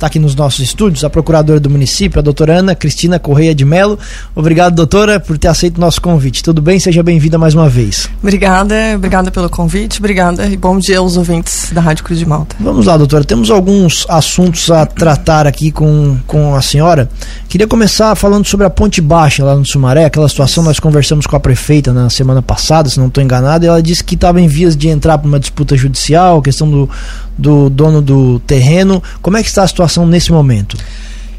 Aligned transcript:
está 0.00 0.06
aqui 0.06 0.18
nos 0.18 0.34
nossos 0.34 0.60
estúdios, 0.60 1.04
a 1.04 1.10
procuradora 1.10 1.60
do 1.60 1.68
município, 1.68 2.18
a 2.18 2.22
doutora 2.22 2.58
Ana 2.58 2.74
Cristina 2.74 3.18
Correia 3.18 3.54
de 3.54 3.66
Melo. 3.66 3.98
Obrigado, 4.34 4.74
doutora, 4.74 5.20
por 5.20 5.36
ter 5.36 5.48
aceito 5.48 5.76
o 5.76 5.80
nosso 5.80 6.00
convite. 6.00 6.42
Tudo 6.42 6.62
bem? 6.62 6.80
Seja 6.80 7.02
bem-vinda 7.02 7.36
mais 7.36 7.54
uma 7.54 7.68
vez. 7.68 8.08
Obrigada, 8.22 8.74
obrigada 8.96 9.30
pelo 9.30 9.50
convite, 9.50 9.98
obrigada 9.98 10.46
e 10.46 10.56
bom 10.56 10.78
dia 10.78 10.98
aos 10.98 11.18
ouvintes 11.18 11.70
da 11.70 11.82
Rádio 11.82 12.02
Cruz 12.04 12.18
de 12.18 12.24
Malta. 12.24 12.56
Vamos 12.58 12.86
lá, 12.86 12.96
doutora. 12.96 13.24
Temos 13.24 13.50
alguns 13.50 14.06
assuntos 14.08 14.70
a 14.70 14.86
tratar 14.86 15.46
aqui 15.46 15.70
com, 15.70 16.16
com 16.26 16.54
a 16.54 16.62
senhora. 16.62 17.06
Queria 17.46 17.66
começar 17.66 18.14
falando 18.14 18.46
sobre 18.46 18.64
a 18.64 18.70
Ponte 18.70 19.02
Baixa 19.02 19.44
lá 19.44 19.54
no 19.54 19.66
Sumaré, 19.66 20.06
aquela 20.06 20.28
situação 20.30 20.64
nós 20.64 20.80
conversamos 20.80 21.26
com 21.26 21.36
a 21.36 21.40
prefeita 21.40 21.92
na 21.92 22.08
semana 22.08 22.40
passada, 22.40 22.88
se 22.88 22.98
não 22.98 23.08
estou 23.08 23.22
enganado, 23.22 23.66
e 23.66 23.68
ela 23.68 23.82
disse 23.82 24.02
que 24.02 24.14
estava 24.14 24.40
em 24.40 24.48
vias 24.48 24.74
de 24.74 24.88
entrar 24.88 25.18
para 25.18 25.28
uma 25.28 25.38
disputa 25.38 25.76
judicial, 25.76 26.40
questão 26.40 26.70
do, 26.70 26.88
do 27.36 27.68
dono 27.68 28.00
do 28.00 28.38
terreno. 28.40 29.02
Como 29.20 29.36
é 29.36 29.42
que 29.42 29.48
está 29.48 29.62
a 29.62 29.68
situação 29.68 29.89
nesse 30.06 30.30
momento? 30.30 30.76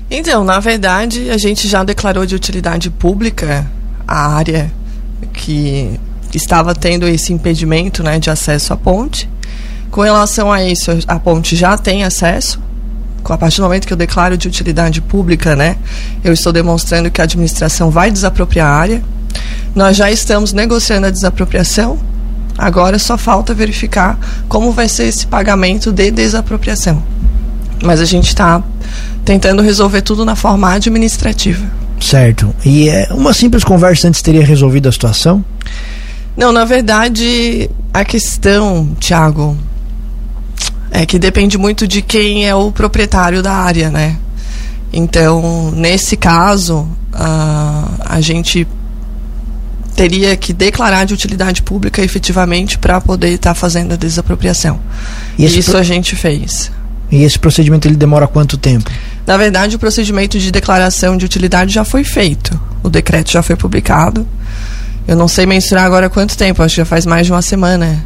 Então, 0.10 0.44
na 0.44 0.60
verdade, 0.60 1.30
a 1.30 1.38
gente 1.38 1.68
já 1.68 1.84
declarou 1.84 2.26
de 2.26 2.36
utilidade 2.36 2.90
pública 2.90 3.66
a 4.06 4.36
área 4.36 4.72
que 5.32 5.98
estava 6.34 6.76
tendo 6.76 7.08
esse 7.08 7.32
impedimento 7.32 8.04
né, 8.04 8.20
de 8.20 8.30
acesso 8.30 8.74
à 8.74 8.78
ponte. 8.78 9.30
Com 9.90 10.02
relação 10.02 10.52
a 10.52 10.64
isso, 10.64 10.92
a 11.08 11.20
ponte 11.20 11.56
já 11.56 11.78
tem 11.78 12.04
acesso. 12.04 12.60
A 13.24 13.38
partir 13.38 13.58
do 13.58 13.64
momento 13.64 13.88
que 13.88 13.94
eu 13.94 13.98
declaro 13.98 14.38
de 14.38 14.48
utilidade 14.48 15.00
pública, 15.02 15.56
né, 15.56 15.78
eu 16.24 16.34
estou 16.34 16.52
demonstrando 16.52 17.10
que 17.12 17.22
a 17.22 17.24
administração 17.24 17.90
vai 17.90 18.12
desapropriar 18.12 18.68
a 18.68 18.76
área. 18.76 19.04
Nós 19.74 19.96
já 19.96 20.12
estamos 20.12 20.52
negociando 20.52 21.08
a 21.08 21.10
desapropriação. 21.10 21.98
Agora 22.58 23.00
só 23.00 23.18
falta 23.18 23.54
verificar 23.54 24.20
como 24.50 24.72
vai 24.72 24.90
ser 24.90 25.06
esse 25.06 25.26
pagamento 25.26 25.92
de 25.92 26.12
desapropriação. 26.12 27.02
Mas 27.84 28.00
a 28.00 28.06
gente 28.06 28.28
está 28.28 28.62
tentando 29.26 29.62
resolver 29.62 30.02
tudo 30.02 30.24
na 30.26 30.36
forma 30.36 30.72
administrativa. 30.72 31.64
Certo. 32.00 32.54
E 32.66 32.90
é, 32.90 33.08
uma 33.12 33.34
simples 33.34 33.64
conversa 33.64 34.08
antes 34.08 34.22
teria 34.22 34.46
resolvido 34.46 34.90
a 34.90 34.92
situação? 34.92 35.44
Não, 36.36 36.52
na 36.52 36.66
verdade, 36.66 37.70
a 37.94 38.04
questão, 38.04 38.96
Tiago, 39.00 39.58
é 40.90 41.06
que 41.06 41.20
depende 41.20 41.58
muito 41.58 41.88
de 41.88 42.02
quem 42.02 42.48
é 42.48 42.56
o 42.56 42.72
proprietário 42.72 43.42
da 43.42 43.54
área, 43.54 43.90
né? 43.90 44.18
Então, 44.92 45.72
nesse 45.72 46.18
caso, 46.18 46.80
uh, 47.14 48.02
a 48.06 48.20
gente 48.20 48.68
teria 49.96 50.36
que 50.36 50.52
declarar 50.54 51.06
de 51.06 51.14
utilidade 51.14 51.62
pública 51.62 52.02
efetivamente 52.02 52.78
para 52.78 53.00
poder 53.00 53.30
estar 53.30 53.52
tá 53.52 53.56
fazendo 53.56 53.94
a 53.94 53.96
desapropriação. 53.96 54.80
E 55.38 55.46
isso 55.46 55.72
pro... 55.72 55.80
a 55.80 55.84
gente 55.84 56.16
fez. 56.16 56.72
E 57.12 57.24
esse 57.24 57.38
procedimento 57.38 57.88
ele 57.88 57.98
demora 57.98 58.28
quanto 58.28 58.58
tempo? 58.58 58.90
Na 59.28 59.36
verdade, 59.36 59.76
o 59.76 59.80
procedimento 59.80 60.40
de 60.40 60.50
declaração 60.50 61.18
de 61.18 61.26
utilidade 61.26 61.74
já 61.74 61.84
foi 61.84 62.04
feito. 62.04 62.58
O 62.82 62.90
decreto 62.90 63.32
já 63.32 63.44
foi 63.44 63.56
publicado. 63.56 64.26
Eu 65.08 65.16
não 65.16 65.28
sei 65.28 65.46
mensurar 65.46 65.86
agora 65.86 66.10
quanto 66.10 66.38
tempo, 66.38 66.64
acho 66.64 66.76
que 66.76 66.82
já 66.82 66.86
faz 66.86 67.06
mais 67.06 67.26
de 67.26 67.34
uma 67.34 67.42
semana. 67.42 68.02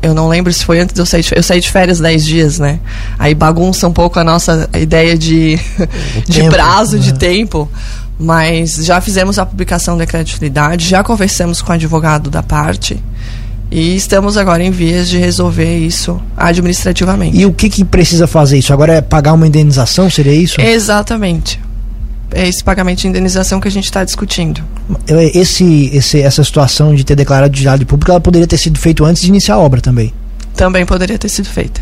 Eu 0.00 0.14
não 0.14 0.28
lembro 0.28 0.52
se 0.52 0.64
foi 0.64 0.78
antes 0.78 0.94
de 0.94 1.00
eu 1.00 1.06
sair 1.06 1.22
de 1.22 1.34
Eu 1.34 1.42
saí 1.42 1.60
de 1.60 1.70
férias 1.70 1.98
10 1.98 2.24
dias, 2.24 2.58
né? 2.60 2.78
Aí 3.18 3.34
bagunça 3.34 3.88
um 3.88 3.92
pouco 3.92 4.20
a 4.20 4.24
nossa 4.24 4.70
ideia 4.74 5.18
de, 5.18 5.56
de 6.26 6.40
tempo, 6.40 6.50
prazo, 6.50 6.96
né? 6.96 7.02
de 7.02 7.14
tempo. 7.14 7.68
Mas 8.18 8.76
já 8.84 9.00
fizemos 9.00 9.38
a 9.38 9.46
publicação 9.46 9.96
do 9.96 9.98
decreto 9.98 10.26
de 10.26 10.34
utilidade, 10.34 10.88
já 10.88 11.04
conversamos 11.04 11.62
com 11.62 11.70
o 11.70 11.74
advogado 11.74 12.30
da 12.30 12.42
parte. 12.42 13.00
E 13.70 13.94
estamos 13.94 14.36
agora 14.36 14.62
em 14.62 14.70
vias 14.70 15.08
de 15.08 15.18
resolver 15.18 15.78
isso 15.78 16.20
administrativamente. 16.36 17.36
E 17.36 17.44
o 17.44 17.52
que, 17.52 17.68
que 17.68 17.84
precisa 17.84 18.26
fazer 18.26 18.58
isso? 18.58 18.72
Agora 18.72 18.94
é 18.94 19.00
pagar 19.00 19.34
uma 19.34 19.46
indenização? 19.46 20.08
Seria 20.08 20.32
isso? 20.32 20.60
Exatamente. 20.60 21.60
É 22.30 22.46
esse 22.46 22.62
pagamento 22.62 23.00
de 23.00 23.08
indenização 23.08 23.60
que 23.60 23.68
a 23.68 23.70
gente 23.70 23.84
está 23.84 24.04
discutindo. 24.04 24.62
Esse, 25.34 25.90
esse, 25.92 26.20
essa 26.20 26.44
situação 26.44 26.94
de 26.94 27.04
ter 27.04 27.14
declarado 27.14 27.50
de 27.50 27.58
utilidade 27.58 27.84
pública, 27.84 28.12
ela 28.12 28.20
poderia 28.20 28.46
ter 28.46 28.58
sido 28.58 28.78
feita 28.78 29.04
antes 29.04 29.22
de 29.22 29.28
iniciar 29.28 29.54
a 29.54 29.58
obra 29.58 29.80
também? 29.80 30.12
Também 30.54 30.84
poderia 30.84 31.18
ter 31.18 31.28
sido 31.28 31.48
feita. 31.48 31.80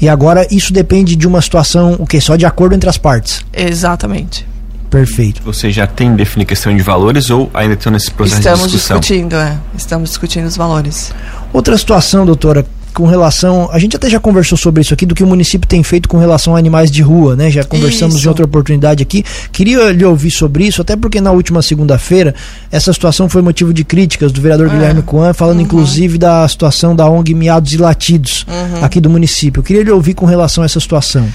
E 0.00 0.08
agora 0.08 0.46
isso 0.50 0.72
depende 0.72 1.14
de 1.14 1.26
uma 1.26 1.42
situação, 1.42 1.96
o 1.98 2.06
que? 2.06 2.20
Só 2.20 2.36
de 2.36 2.46
acordo 2.46 2.74
entre 2.74 2.88
as 2.88 2.96
partes? 2.96 3.44
Exatamente. 3.52 4.46
Perfeito. 4.90 5.40
Você 5.44 5.70
já 5.70 5.86
tem 5.86 6.14
definido 6.16 6.48
questão 6.48 6.76
de 6.76 6.82
valores 6.82 7.30
ou 7.30 7.48
ainda 7.54 7.74
estão 7.74 7.92
nesse 7.92 8.10
processo 8.10 8.40
Estamos 8.40 8.60
de 8.62 8.72
discussão? 8.72 8.98
Estamos 8.98 9.06
discutindo, 9.06 9.36
é. 9.36 9.58
Estamos 9.76 10.10
discutindo 10.10 10.46
os 10.46 10.56
valores. 10.56 11.12
Outra 11.52 11.78
situação, 11.78 12.26
doutora, 12.26 12.66
com 12.92 13.06
relação. 13.06 13.68
A 13.72 13.78
gente 13.78 13.96
até 13.96 14.08
já 14.08 14.20
conversou 14.20 14.58
sobre 14.58 14.82
isso 14.82 14.92
aqui, 14.92 15.06
do 15.06 15.14
que 15.14 15.22
o 15.22 15.26
município 15.26 15.68
tem 15.68 15.82
feito 15.82 16.08
com 16.08 16.18
relação 16.18 16.54
a 16.54 16.58
animais 16.58 16.90
de 16.90 17.02
rua, 17.02 17.36
né? 17.36 17.50
Já 17.50 17.64
conversamos 17.64 18.16
isso. 18.16 18.26
em 18.26 18.28
outra 18.28 18.44
oportunidade 18.44 19.02
aqui. 19.02 19.24
Queria 19.52 19.92
lhe 19.92 20.04
ouvir 20.04 20.30
sobre 20.30 20.66
isso, 20.66 20.82
até 20.82 20.96
porque 20.96 21.20
na 21.20 21.32
última 21.32 21.62
segunda-feira 21.62 22.34
essa 22.70 22.92
situação 22.92 23.28
foi 23.28 23.42
motivo 23.42 23.72
de 23.72 23.84
críticas 23.84 24.32
do 24.32 24.40
vereador 24.40 24.66
é. 24.66 24.70
Guilherme 24.70 25.02
Coan, 25.02 25.32
falando 25.32 25.58
uhum. 25.58 25.64
inclusive 25.64 26.18
da 26.18 26.46
situação 26.48 26.94
da 26.94 27.08
ONG 27.08 27.34
Miados 27.34 27.72
e 27.72 27.76
Latidos 27.76 28.44
uhum. 28.48 28.84
aqui 28.84 29.00
do 29.00 29.08
município. 29.08 29.62
Queria 29.62 29.82
lhe 29.82 29.90
ouvir 29.90 30.14
com 30.14 30.26
relação 30.26 30.62
a 30.62 30.66
essa 30.66 30.80
situação. 30.80 31.28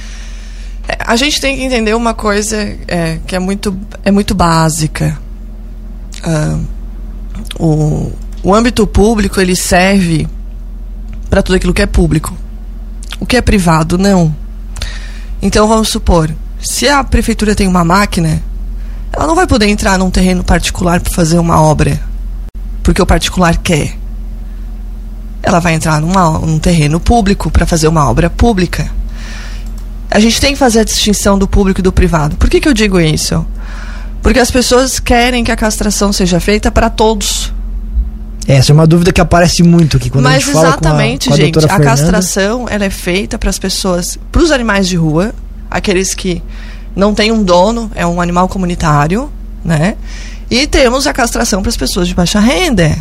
A 1.00 1.16
gente 1.16 1.41
tem 1.41 1.56
que 1.57 1.63
entender 1.63 1.96
uma 1.96 2.13
coisa 2.13 2.57
é, 2.88 3.19
que 3.25 3.35
é 3.35 3.40
muito, 3.40 3.78
é 4.03 4.12
muito 4.12 4.35
básica. 4.35 5.18
Uh, 6.23 6.66
o, 7.59 8.12
o 8.44 8.53
âmbito 8.53 8.85
público 8.85 9.40
ele 9.40 9.56
serve 9.56 10.28
para 11.29 11.41
tudo 11.41 11.56
aquilo 11.56 11.73
que 11.73 11.81
é 11.81 11.88
público. 11.88 12.35
O 13.19 13.25
que 13.25 13.38
é 13.38 13.41
privado, 13.41 13.97
não. 13.97 14.35
Então 15.41 15.68
vamos 15.68 15.90
supor, 15.90 16.34
se 16.59 16.88
a 16.88 17.03
prefeitura 17.03 17.56
tem 17.56 17.67
uma 17.67 17.84
máquina, 17.84 18.41
ela 19.12 19.28
não 19.28 19.35
vai 19.35 19.47
poder 19.47 19.67
entrar 19.67 19.97
num 19.97 20.09
terreno 20.09 20.44
particular 20.44 21.00
para 21.00 21.13
fazer 21.13 21.38
uma 21.40 21.62
obra, 21.62 22.00
porque 22.84 23.02
o 23.02 23.06
particular 23.06 23.57
quer. 23.57 23.96
Ela 25.41 25.59
vai 25.59 25.75
entrar 25.75 26.02
numa, 26.02 26.40
num 26.40 26.57
terreno 26.57 27.00
público 27.00 27.52
para 27.52 27.66
fazer 27.66 27.88
uma 27.88 28.09
obra 28.09 28.29
pública 28.29 28.90
a 30.10 30.20
gente 30.20 30.40
tem 30.40 30.54
que 30.54 30.60
fazer 30.60 30.80
a 30.80 30.84
distinção 30.84 31.38
do 31.38 31.48
público 31.48 31.80
e 31.80 31.84
do 31.84 31.92
privado. 31.92 32.36
Por 32.36 32.50
que, 32.50 32.60
que 32.60 32.68
eu 32.68 32.74
digo 32.74 33.00
isso? 33.00 33.46
Porque 34.22 34.40
as 34.40 34.50
pessoas 34.50 35.00
querem 35.00 35.44
que 35.44 35.52
a 35.52 35.56
castração 35.56 36.12
seja 36.12 36.40
feita 36.40 36.72
para 36.72 36.90
todos. 36.90 37.54
Essa 38.48 38.72
é 38.72 38.74
uma 38.74 38.86
dúvida 38.86 39.12
que 39.12 39.22
aparece 39.22 39.64
muito 39.64 39.98
aqui 39.98 40.10
quando 40.10 40.24
Mas 40.24 40.36
a 40.36 40.40
gente 40.40 40.52
fala 40.52 40.68
exatamente, 40.70 41.28
com 41.28 41.34
a, 41.34 41.38
com 41.38 41.42
a 41.42 41.46
gente. 41.46 41.66
A 41.66 41.80
castração 41.80 42.66
ela 42.70 42.86
é 42.86 42.90
feita 42.90 43.38
para 43.38 43.50
as 43.50 43.58
pessoas, 43.58 44.18
para 44.32 44.42
os 44.42 44.52
animais 44.52 44.88
de 44.88 44.96
rua, 44.96 45.34
aqueles 45.70 46.14
que 46.14 46.42
não 46.96 47.14
têm 47.14 47.32
um 47.32 47.44
dono, 47.44 47.92
é 47.96 48.06
um 48.06 48.22
animal 48.22 48.48
comunitário, 48.48 49.32
né? 49.64 49.96
E 50.50 50.68
temos 50.68 51.08
a 51.08 51.14
castração 51.14 51.62
para 51.62 51.70
as 51.70 51.78
pessoas 51.78 52.08
de 52.08 52.14
baixa 52.14 52.40
renda. 52.40 52.96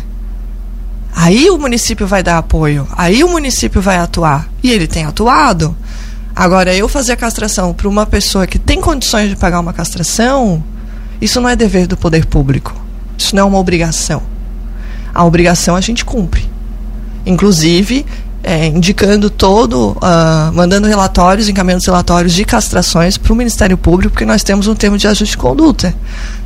Aí 1.15 1.49
o 1.49 1.57
município 1.57 2.05
vai 2.05 2.21
dar 2.21 2.37
apoio, 2.37 2.87
aí 2.91 3.23
o 3.23 3.29
município 3.29 3.81
vai 3.81 3.97
atuar. 3.97 4.49
E 4.61 4.71
ele 4.71 4.87
tem 4.87 5.05
atuado. 5.05 5.75
Agora, 6.35 6.75
eu 6.75 6.89
fazer 6.89 7.13
a 7.13 7.15
castração 7.15 7.73
para 7.73 7.87
uma 7.87 8.05
pessoa 8.05 8.45
que 8.45 8.59
tem 8.59 8.81
condições 8.81 9.29
de 9.29 9.37
pagar 9.37 9.61
uma 9.61 9.71
castração, 9.71 10.61
isso 11.21 11.39
não 11.39 11.47
é 11.47 11.55
dever 11.55 11.87
do 11.87 11.95
poder 11.95 12.25
público. 12.25 12.75
Isso 13.17 13.33
não 13.33 13.43
é 13.43 13.45
uma 13.45 13.57
obrigação. 13.57 14.21
A 15.13 15.23
obrigação 15.23 15.77
a 15.77 15.81
gente 15.81 16.03
cumpre. 16.03 16.43
Inclusive, 17.25 18.05
é, 18.43 18.67
indicando 18.67 19.29
todo, 19.29 19.91
uh, 19.91 20.53
mandando 20.53 20.87
relatórios, 20.87 21.47
encaminhando 21.47 21.83
relatórios 21.85 22.33
de 22.33 22.43
castrações 22.43 23.17
para 23.17 23.31
o 23.31 23.35
Ministério 23.35 23.77
Público, 23.77 24.11
porque 24.11 24.25
nós 24.25 24.43
temos 24.43 24.67
um 24.67 24.75
termo 24.75 24.97
de 24.97 25.07
ajuste 25.07 25.31
de 25.31 25.37
conduta. 25.37 25.95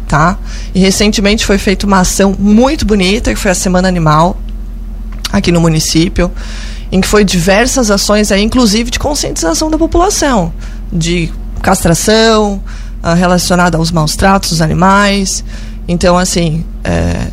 Tá? 0.08 0.38
E 0.74 0.80
recentemente 0.80 1.46
foi 1.46 1.58
feita 1.58 1.88
uma 1.88 2.02
ação 2.02 2.36
muito 2.38 2.86
bonita, 2.86 3.34
que 3.34 3.40
foi 3.40 3.50
a 3.50 3.56
Semana 3.56 3.88
Animal, 3.88 4.38
aqui 5.32 5.52
no 5.52 5.60
município 5.60 6.32
em 6.92 7.02
que 7.02 7.08
foi 7.08 7.24
diversas 7.24 7.92
ações, 7.92 8.32
aí, 8.32 8.42
inclusive 8.42 8.90
de 8.90 9.00
conscientização 9.00 9.70
da 9.70 9.78
população, 9.78 10.52
de 10.92 11.32
castração, 11.62 12.62
uh, 13.04 13.14
relacionada 13.14 13.78
aos 13.78 13.92
maus 13.92 14.16
tratos 14.16 14.50
dos 14.50 14.62
animais. 14.62 15.44
Então, 15.88 16.18
assim, 16.18 16.66
é, 16.84 17.28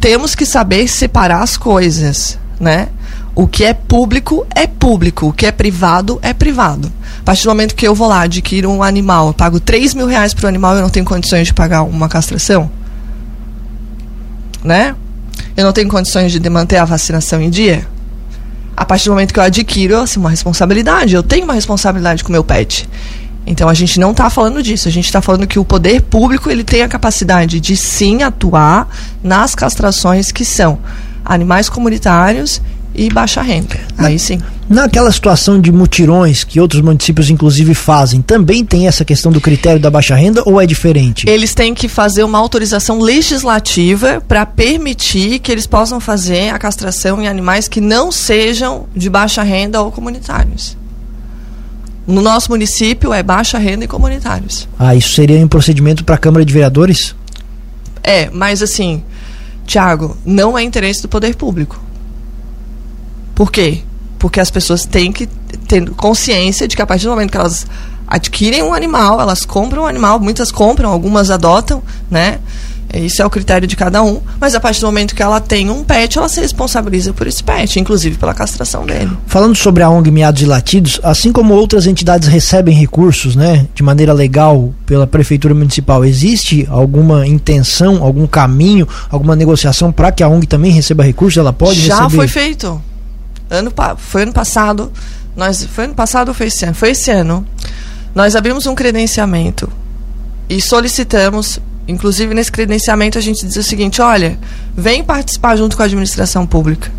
temos 0.00 0.34
que 0.34 0.44
saber 0.44 0.88
separar 0.88 1.42
as 1.42 1.56
coisas, 1.56 2.38
né? 2.60 2.88
O 3.34 3.46
que 3.46 3.64
é 3.64 3.72
público 3.72 4.46
é 4.54 4.66
público, 4.66 5.28
o 5.28 5.32
que 5.32 5.46
é 5.46 5.52
privado 5.52 6.18
é 6.20 6.34
privado. 6.34 6.92
A 7.20 7.24
partir 7.24 7.44
do 7.44 7.48
momento 7.48 7.74
que 7.74 7.86
eu 7.86 7.94
vou 7.94 8.08
lá 8.08 8.22
adquirir 8.22 8.66
um 8.66 8.82
animal, 8.82 9.28
eu 9.28 9.32
pago 9.32 9.58
3 9.58 9.94
mil 9.94 10.06
reais 10.06 10.34
para 10.34 10.44
o 10.44 10.48
animal 10.48 10.74
eu 10.76 10.82
não 10.82 10.90
tenho 10.90 11.06
condições 11.06 11.46
de 11.46 11.54
pagar 11.54 11.82
uma 11.82 12.08
castração, 12.08 12.70
né? 14.62 14.94
Eu 15.56 15.64
não 15.64 15.72
tenho 15.72 15.88
condições 15.88 16.32
de 16.32 16.50
manter 16.50 16.76
a 16.76 16.84
vacinação 16.84 17.40
em 17.40 17.48
dia, 17.48 17.86
a 18.76 18.84
partir 18.84 19.06
do 19.06 19.12
momento 19.12 19.32
que 19.32 19.38
eu 19.38 19.44
adquiro 19.44 19.98
assim, 19.98 20.18
uma 20.18 20.30
responsabilidade, 20.30 21.14
eu 21.14 21.22
tenho 21.22 21.44
uma 21.44 21.54
responsabilidade 21.54 22.22
com 22.22 22.30
o 22.30 22.32
meu 22.32 22.44
pet. 22.44 22.88
Então 23.46 23.68
a 23.68 23.74
gente 23.74 23.98
não 23.98 24.12
está 24.12 24.30
falando 24.30 24.62
disso, 24.62 24.88
a 24.88 24.90
gente 24.90 25.06
está 25.06 25.20
falando 25.20 25.46
que 25.46 25.58
o 25.58 25.64
poder 25.64 26.02
público 26.02 26.50
ele 26.50 26.62
tem 26.62 26.82
a 26.82 26.88
capacidade 26.88 27.60
de 27.60 27.76
sim 27.76 28.22
atuar 28.22 28.88
nas 29.22 29.54
castrações 29.54 30.30
que 30.30 30.44
são 30.44 30.78
animais 31.24 31.68
comunitários 31.68 32.60
e 32.94 33.08
baixa 33.10 33.42
renda. 33.42 33.78
Aí 33.96 34.18
sim. 34.18 34.40
Naquela 34.68 35.10
situação 35.10 35.60
de 35.60 35.70
mutirões 35.70 36.44
que 36.44 36.60
outros 36.60 36.80
municípios 36.80 37.30
inclusive 37.30 37.74
fazem, 37.74 38.22
também 38.22 38.64
tem 38.64 38.86
essa 38.86 39.04
questão 39.04 39.30
do 39.30 39.40
critério 39.40 39.80
da 39.80 39.90
baixa 39.90 40.14
renda 40.14 40.42
ou 40.46 40.60
é 40.60 40.66
diferente? 40.66 41.28
Eles 41.28 41.54
têm 41.54 41.74
que 41.74 41.88
fazer 41.88 42.24
uma 42.24 42.38
autorização 42.38 43.00
legislativa 43.00 44.22
para 44.26 44.46
permitir 44.46 45.38
que 45.38 45.52
eles 45.52 45.66
possam 45.66 46.00
fazer 46.00 46.50
a 46.50 46.58
castração 46.58 47.20
em 47.20 47.28
animais 47.28 47.68
que 47.68 47.80
não 47.80 48.10
sejam 48.10 48.86
de 48.94 49.10
baixa 49.10 49.42
renda 49.42 49.80
ou 49.80 49.90
comunitários. 49.90 50.76
No 52.06 52.20
nosso 52.20 52.50
município 52.50 53.12
é 53.12 53.22
baixa 53.22 53.58
renda 53.58 53.84
e 53.84 53.88
comunitários. 53.88 54.68
Ah, 54.78 54.94
isso 54.94 55.14
seria 55.14 55.38
um 55.38 55.48
procedimento 55.48 56.04
para 56.04 56.16
a 56.16 56.18
Câmara 56.18 56.44
de 56.44 56.52
Vereadores? 56.52 57.14
É, 58.02 58.28
mas 58.30 58.60
assim, 58.60 59.02
Tiago, 59.66 60.16
não 60.24 60.58
é 60.58 60.62
interesse 60.62 61.02
do 61.02 61.08
poder 61.08 61.36
público. 61.36 61.80
Por 63.42 63.50
quê? 63.50 63.80
Porque 64.20 64.38
as 64.38 64.52
pessoas 64.52 64.86
têm 64.86 65.10
que 65.10 65.26
ter 65.66 65.90
consciência 65.90 66.68
de 66.68 66.76
que 66.76 66.82
a 66.82 66.86
partir 66.86 67.06
do 67.06 67.10
momento 67.10 67.32
que 67.32 67.36
elas 67.36 67.66
adquirem 68.06 68.62
um 68.62 68.72
animal, 68.72 69.20
elas 69.20 69.44
compram 69.44 69.82
um 69.82 69.86
animal, 69.86 70.20
muitas 70.20 70.52
compram, 70.52 70.88
algumas 70.88 71.28
adotam, 71.28 71.82
né? 72.08 72.38
Isso 72.94 73.20
é 73.20 73.26
o 73.26 73.30
critério 73.30 73.66
de 73.66 73.74
cada 73.74 74.00
um. 74.00 74.20
Mas 74.40 74.54
a 74.54 74.60
partir 74.60 74.78
do 74.80 74.86
momento 74.86 75.16
que 75.16 75.22
ela 75.24 75.40
tem 75.40 75.70
um 75.70 75.82
pet, 75.82 76.18
ela 76.18 76.28
se 76.28 76.40
responsabiliza 76.40 77.12
por 77.12 77.26
esse 77.26 77.42
pet, 77.42 77.80
inclusive 77.80 78.16
pela 78.16 78.32
castração 78.32 78.86
dele. 78.86 79.10
Falando 79.26 79.56
sobre 79.56 79.82
a 79.82 79.90
ONG 79.90 80.12
Miados 80.12 80.40
e 80.40 80.46
Latidos, 80.46 81.00
assim 81.02 81.32
como 81.32 81.52
outras 81.52 81.88
entidades 81.88 82.28
recebem 82.28 82.76
recursos, 82.76 83.34
né, 83.34 83.66
de 83.74 83.82
maneira 83.82 84.12
legal 84.12 84.72
pela 84.86 85.04
prefeitura 85.04 85.52
municipal, 85.52 86.04
existe 86.04 86.64
alguma 86.70 87.26
intenção, 87.26 88.04
algum 88.04 88.24
caminho, 88.24 88.86
alguma 89.10 89.34
negociação 89.34 89.90
para 89.90 90.12
que 90.12 90.22
a 90.22 90.28
ONG 90.28 90.46
também 90.46 90.70
receba 90.70 91.02
recursos? 91.02 91.38
Ela 91.38 91.52
pode 91.52 91.80
Já 91.80 91.96
receber? 91.96 92.10
Já 92.10 92.16
foi 92.16 92.28
feito. 92.28 92.91
Ano, 93.52 93.72
foi 93.98 94.22
ano 94.22 94.32
passado. 94.32 94.92
Nós, 95.36 95.64
foi 95.64 95.84
ano 95.84 95.94
passado 95.94 96.28
ou 96.28 96.34
foi 96.34 96.46
esse 96.46 96.64
ano? 96.64 96.74
Foi 96.74 96.90
esse 96.90 97.10
ano. 97.10 97.46
Nós 98.14 98.34
abrimos 98.34 98.66
um 98.66 98.74
credenciamento 98.74 99.70
e 100.48 100.60
solicitamos 100.60 101.60
Inclusive, 101.86 102.32
nesse 102.32 102.52
credenciamento, 102.52 103.18
a 103.18 103.20
gente 103.20 103.44
diz 103.46 103.56
o 103.56 103.62
seguinte: 103.62 104.00
olha, 104.00 104.38
vem 104.76 105.02
participar 105.02 105.56
junto 105.56 105.76
com 105.76 105.82
a 105.82 105.86
administração 105.86 106.46
pública. 106.46 106.90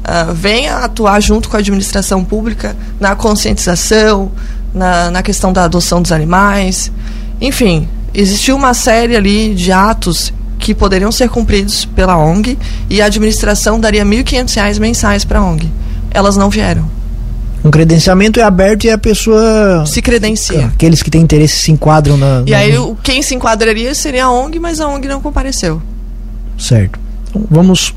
Uh, 0.00 0.32
venha 0.32 0.78
atuar 0.78 1.20
junto 1.20 1.48
com 1.48 1.56
a 1.56 1.60
administração 1.60 2.24
pública 2.24 2.76
na 2.98 3.14
conscientização, 3.14 4.32
na, 4.74 5.10
na 5.10 5.22
questão 5.22 5.52
da 5.52 5.64
adoção 5.64 6.02
dos 6.02 6.12
animais. 6.12 6.90
Enfim, 7.40 7.88
existiu 8.12 8.56
uma 8.56 8.74
série 8.74 9.14
ali 9.14 9.54
de 9.54 9.70
atos 9.70 10.32
que 10.58 10.74
poderiam 10.74 11.12
ser 11.12 11.28
cumpridos 11.28 11.84
pela 11.84 12.16
ONG 12.16 12.58
e 12.90 13.00
a 13.00 13.06
administração 13.06 13.78
daria 13.78 14.04
R$ 14.04 14.10
1.500 14.10 14.78
mensais 14.78 15.24
para 15.24 15.38
a 15.38 15.44
ONG. 15.44 15.70
Elas 16.10 16.36
não 16.36 16.50
vieram. 16.50 16.90
Um 17.64 17.70
credenciamento 17.70 18.38
é 18.38 18.42
aberto 18.42 18.84
e 18.84 18.90
a 18.90 18.98
pessoa. 18.98 19.84
Se 19.86 20.00
credencia. 20.00 20.66
Aqueles 20.66 21.02
que 21.02 21.10
têm 21.10 21.22
interesse 21.22 21.58
se 21.58 21.72
enquadram 21.72 22.16
na. 22.16 22.42
E 22.46 22.50
na... 22.50 22.58
aí 22.58 22.72
quem 23.02 23.20
se 23.22 23.34
enquadraria 23.34 23.94
seria 23.94 24.26
a 24.26 24.30
ONG, 24.30 24.58
mas 24.58 24.80
a 24.80 24.88
ONG 24.88 25.08
não 25.08 25.20
compareceu. 25.20 25.82
Certo. 26.56 26.98
Então, 27.28 27.44
vamos 27.50 27.94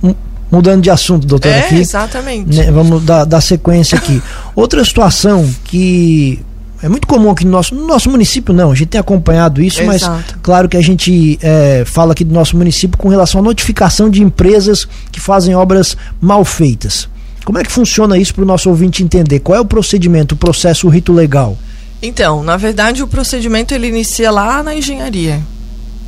mudando 0.51 0.81
de 0.81 0.89
assunto, 0.89 1.25
doutora. 1.25 1.55
É, 1.55 1.59
aqui, 1.61 1.75
exatamente. 1.75 2.57
Né, 2.57 2.71
vamos 2.71 3.03
dar, 3.03 3.23
dar 3.25 3.41
sequência 3.41 3.97
aqui. 3.97 4.21
Outra 4.55 4.83
situação 4.83 5.47
que 5.63 6.43
é 6.81 6.89
muito 6.89 7.07
comum 7.07 7.29
aqui 7.29 7.45
no 7.45 7.51
nosso, 7.51 7.75
no 7.75 7.85
nosso 7.85 8.09
município, 8.09 8.53
não, 8.53 8.71
a 8.71 8.75
gente 8.75 8.89
tem 8.89 8.99
acompanhado 8.99 9.61
isso, 9.61 9.81
Exato. 9.81 10.11
mas 10.15 10.35
claro 10.41 10.67
que 10.67 10.75
a 10.75 10.81
gente 10.81 11.37
é, 11.41 11.83
fala 11.85 12.13
aqui 12.13 12.23
do 12.23 12.33
nosso 12.33 12.57
município 12.57 12.97
com 12.97 13.07
relação 13.07 13.39
à 13.39 13.43
notificação 13.43 14.09
de 14.09 14.23
empresas 14.23 14.87
que 15.11 15.19
fazem 15.19 15.55
obras 15.55 15.95
mal 16.19 16.43
feitas. 16.43 17.07
Como 17.45 17.57
é 17.57 17.63
que 17.63 17.71
funciona 17.71 18.17
isso 18.17 18.33
para 18.33 18.43
o 18.43 18.47
nosso 18.47 18.69
ouvinte 18.69 19.03
entender? 19.03 19.39
Qual 19.39 19.57
é 19.57 19.61
o 19.61 19.65
procedimento, 19.65 20.35
o 20.35 20.37
processo, 20.37 20.87
o 20.87 20.89
rito 20.89 21.11
legal? 21.11 21.57
Então, 22.01 22.43
na 22.43 22.57
verdade, 22.57 23.03
o 23.03 23.07
procedimento 23.07 23.73
ele 23.73 23.87
inicia 23.87 24.31
lá 24.31 24.63
na 24.63 24.75
engenharia, 24.75 25.39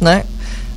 né? 0.01 0.23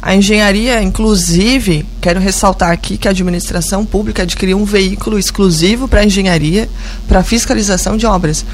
A 0.00 0.14
engenharia, 0.14 0.82
inclusive, 0.82 1.84
quero 2.00 2.20
ressaltar 2.20 2.70
aqui 2.70 2.96
que 2.98 3.08
a 3.08 3.10
administração 3.10 3.84
pública 3.84 4.22
adquiriu 4.22 4.58
um 4.58 4.64
veículo 4.64 5.18
exclusivo 5.18 5.88
para 5.88 6.00
a 6.00 6.04
engenharia, 6.04 6.68
para 7.08 7.24
fiscalização 7.24 7.96
de 7.96 8.06
obras. 8.06 8.44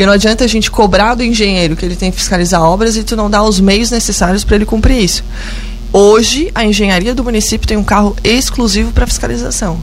Porque 0.00 0.06
não 0.06 0.14
adianta 0.14 0.44
a 0.44 0.46
gente 0.46 0.70
cobrar 0.70 1.14
do 1.14 1.22
engenheiro 1.22 1.76
que 1.76 1.84
ele 1.84 1.94
tem 1.94 2.10
que 2.10 2.16
fiscalizar 2.16 2.62
obras 2.62 2.96
e 2.96 3.04
tu 3.04 3.14
não 3.14 3.28
dá 3.28 3.42
os 3.42 3.60
meios 3.60 3.90
necessários 3.90 4.42
para 4.42 4.56
ele 4.56 4.64
cumprir 4.64 4.96
isso. 4.96 5.22
Hoje, 5.92 6.50
a 6.54 6.64
engenharia 6.64 7.14
do 7.14 7.22
município 7.22 7.68
tem 7.68 7.76
um 7.76 7.84
carro 7.84 8.16
exclusivo 8.24 8.92
para 8.92 9.06
fiscalização. 9.06 9.78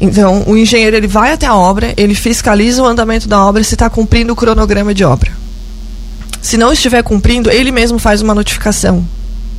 Então, 0.00 0.42
o 0.48 0.56
engenheiro 0.56 0.96
ele 0.96 1.06
vai 1.06 1.32
até 1.32 1.46
a 1.46 1.54
obra, 1.54 1.94
ele 1.96 2.12
fiscaliza 2.12 2.82
o 2.82 2.84
andamento 2.84 3.28
da 3.28 3.46
obra 3.46 3.62
se 3.62 3.76
está 3.76 3.88
cumprindo 3.88 4.32
o 4.32 4.36
cronograma 4.36 4.92
de 4.92 5.04
obra. 5.04 5.30
Se 6.40 6.56
não 6.56 6.72
estiver 6.72 7.04
cumprindo, 7.04 7.52
ele 7.52 7.70
mesmo 7.70 8.00
faz 8.00 8.20
uma 8.20 8.34
notificação 8.34 9.06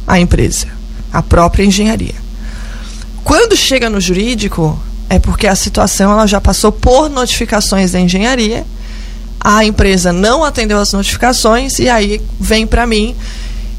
à 0.06 0.20
empresa, 0.20 0.68
à 1.14 1.24
própria 1.24 1.64
engenharia. 1.64 2.16
Quando 3.24 3.56
chega 3.56 3.90
no 3.90 4.02
jurídico, 4.02 4.78
é 5.10 5.18
porque 5.18 5.48
a 5.48 5.56
situação 5.56 6.12
ela 6.12 6.28
já 6.28 6.42
passou 6.42 6.74
por 6.74 7.10
notificações 7.10 7.94
da 7.94 8.02
engenharia, 8.02 8.66
a 9.44 9.66
empresa 9.66 10.14
não 10.14 10.44
atendeu 10.44 10.80
as 10.80 10.94
notificações 10.94 11.80
e 11.80 11.90
aí 11.90 12.22
vem 12.40 12.66
para 12.66 12.88
mim 12.88 13.16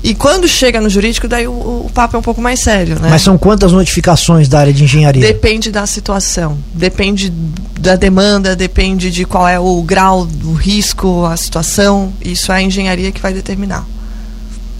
e 0.05 0.15
quando 0.15 0.47
chega 0.47 0.83
no 0.83 0.91
jurídico, 0.91 1.27
daí 1.27 1.49
o, 1.49 1.53
o, 1.53 1.91
papo 1.95 2.15
é 2.15 2.19
um 2.19 2.23
pouco 2.23 2.39
mais 2.39 2.61
sério, 2.61 3.01
né? 3.01 3.09
Mas 3.09 3.23
são 3.23 3.39
quantas 3.39 3.73
notificações 3.73 4.49
da 4.49 4.61
área 4.61 4.73
de 4.73 4.85
engenharia? 4.85 5.23
Depende 5.23 5.71
da 5.71 5.87
situação, 5.87 6.59
depende 6.75 7.33
da 7.81 7.97
demanda, 7.97 8.55
depende 8.55 9.11
de 9.11 9.25
qual 9.25 9.49
é 9.49 9.59
o 9.59 9.81
grau, 9.81 10.29
o 10.45 10.53
risco, 10.53 11.25
a 11.25 11.35
situação. 11.39 12.13
Isso 12.21 12.53
é 12.53 12.57
a 12.57 12.63
engenharia 12.63 13.11
que 13.11 13.19
vai 13.19 13.33
determinar. 13.33 13.87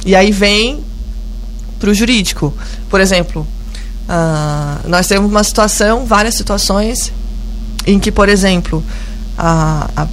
E 0.05 0.15
aí 0.15 0.31
vem 0.31 0.85
para 1.81 1.89
o 1.89 1.95
jurídico. 1.95 2.53
Por 2.91 3.01
exemplo, 3.01 3.47
uh, 4.07 4.87
nós 4.87 5.07
temos 5.07 5.31
uma 5.31 5.43
situação, 5.43 6.05
várias 6.05 6.35
situações, 6.35 7.11
em 7.87 7.99
que, 7.99 8.13
por 8.13 8.29
exemplo, 8.29 8.85
a, 9.39 9.89
a, 9.97 10.03
a 10.03 10.07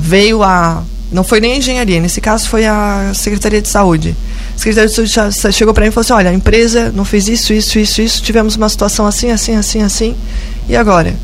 veio 0.00 0.42
a 0.42 0.82
não 1.10 1.24
foi 1.24 1.40
nem 1.40 1.54
a 1.54 1.56
engenharia, 1.56 2.00
nesse 2.00 2.20
caso 2.20 2.48
foi 2.48 2.66
a 2.66 3.12
Secretaria 3.14 3.62
de 3.62 3.68
Saúde. 3.68 4.14
A 4.54 4.58
Secretaria 4.58 4.88
de 4.88 5.10
Saúde 5.10 5.56
chegou 5.56 5.72
para 5.72 5.84
mim 5.84 5.88
e 5.88 5.92
falou 5.92 6.02
assim: 6.02 6.12
olha, 6.12 6.30
a 6.30 6.34
empresa 6.34 6.92
não 6.94 7.04
fez 7.04 7.28
isso, 7.28 7.52
isso, 7.52 7.78
isso, 7.78 8.02
isso, 8.02 8.22
tivemos 8.22 8.56
uma 8.56 8.68
situação 8.68 9.06
assim, 9.06 9.30
assim, 9.30 9.54
assim, 9.54 9.82
assim. 9.82 10.14
E 10.68 10.76
agora? 10.76 11.14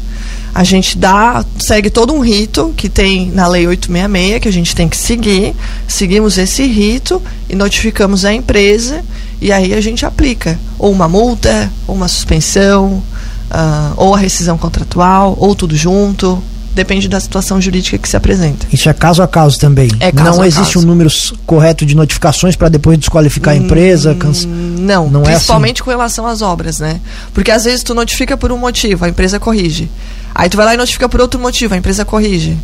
A 0.55 0.62
gente 0.62 0.96
dá, 0.96 1.44
segue 1.58 1.90
todo 1.90 2.14
um 2.14 2.20
rito 2.20 2.72
que 2.76 2.88
tem 2.88 3.28
na 3.32 3.49
Lei 3.49 3.66
866, 3.66 4.40
que 4.40 4.49
a 4.49 4.52
gente 4.52 4.75
tem 4.75 4.88
que 4.88 4.96
seguir. 4.96 5.55
Seguimos 5.88 6.38
esse 6.38 6.64
rito 6.64 7.21
e 7.50 7.56
notificamos 7.56 8.25
a 8.25 8.33
empresa, 8.33 9.04
e 9.40 9.50
aí 9.50 9.75
a 9.75 9.80
gente 9.80 10.06
aplica 10.06 10.59
ou 10.78 10.92
uma 10.92 11.09
multa, 11.09 11.71
ou 11.88 11.97
uma 11.97 12.06
suspensão, 12.06 13.02
uh, 13.50 13.94
ou 13.97 14.14
a 14.14 14.18
rescisão 14.18 14.56
contratual, 14.56 15.37
ou 15.40 15.56
tudo 15.56 15.76
junto 15.76 16.40
depende 16.75 17.09
da 17.09 17.21
situação 17.21 17.61
jurídica 17.61 17.97
que 17.97 18.09
se 18.09 18.16
apresenta. 18.16 18.66
Isso 18.73 18.88
é 18.88 18.93
caso 18.93 19.23
a 19.23 19.28
caso 19.28 19.59
também. 19.59 19.88
É 20.00 20.11
caso 20.11 20.38
não 20.38 20.45
existe 20.45 20.75
caso. 20.75 20.87
um 20.87 20.88
número 20.88 21.11
correto 21.47 21.87
de 21.87 21.95
notificações 21.95 22.57
para 22.57 22.69
depois 22.69 22.99
desqualificar 22.99 23.54
a 23.54 23.57
empresa? 23.57 24.12
Hum, 24.12 24.19
canse... 24.19 24.47
Não, 24.47 25.09
não 25.09 25.23
principalmente 25.23 25.78
é 25.78 25.81
assim. 25.81 25.85
com 25.85 25.90
relação 25.90 26.26
às 26.26 26.43
obras, 26.43 26.81
né? 26.81 27.00
Porque 27.33 27.50
às 27.50 27.64
vezes 27.64 27.83
tu 27.83 27.95
notifica 27.95 28.37
por 28.37 28.50
um 28.50 28.59
motivo, 28.59 29.04
a 29.04 29.09
empresa 29.09 29.38
corrige. 29.38 29.88
Aí 30.35 30.49
tu 30.49 30.57
vai 30.57 30.66
lá 30.66 30.75
e 30.75 30.76
notifica 30.76 31.09
por 31.09 31.21
outro 31.21 31.38
motivo, 31.38 31.75
a 31.75 31.76
empresa 31.76 32.04
corrige. 32.04 32.57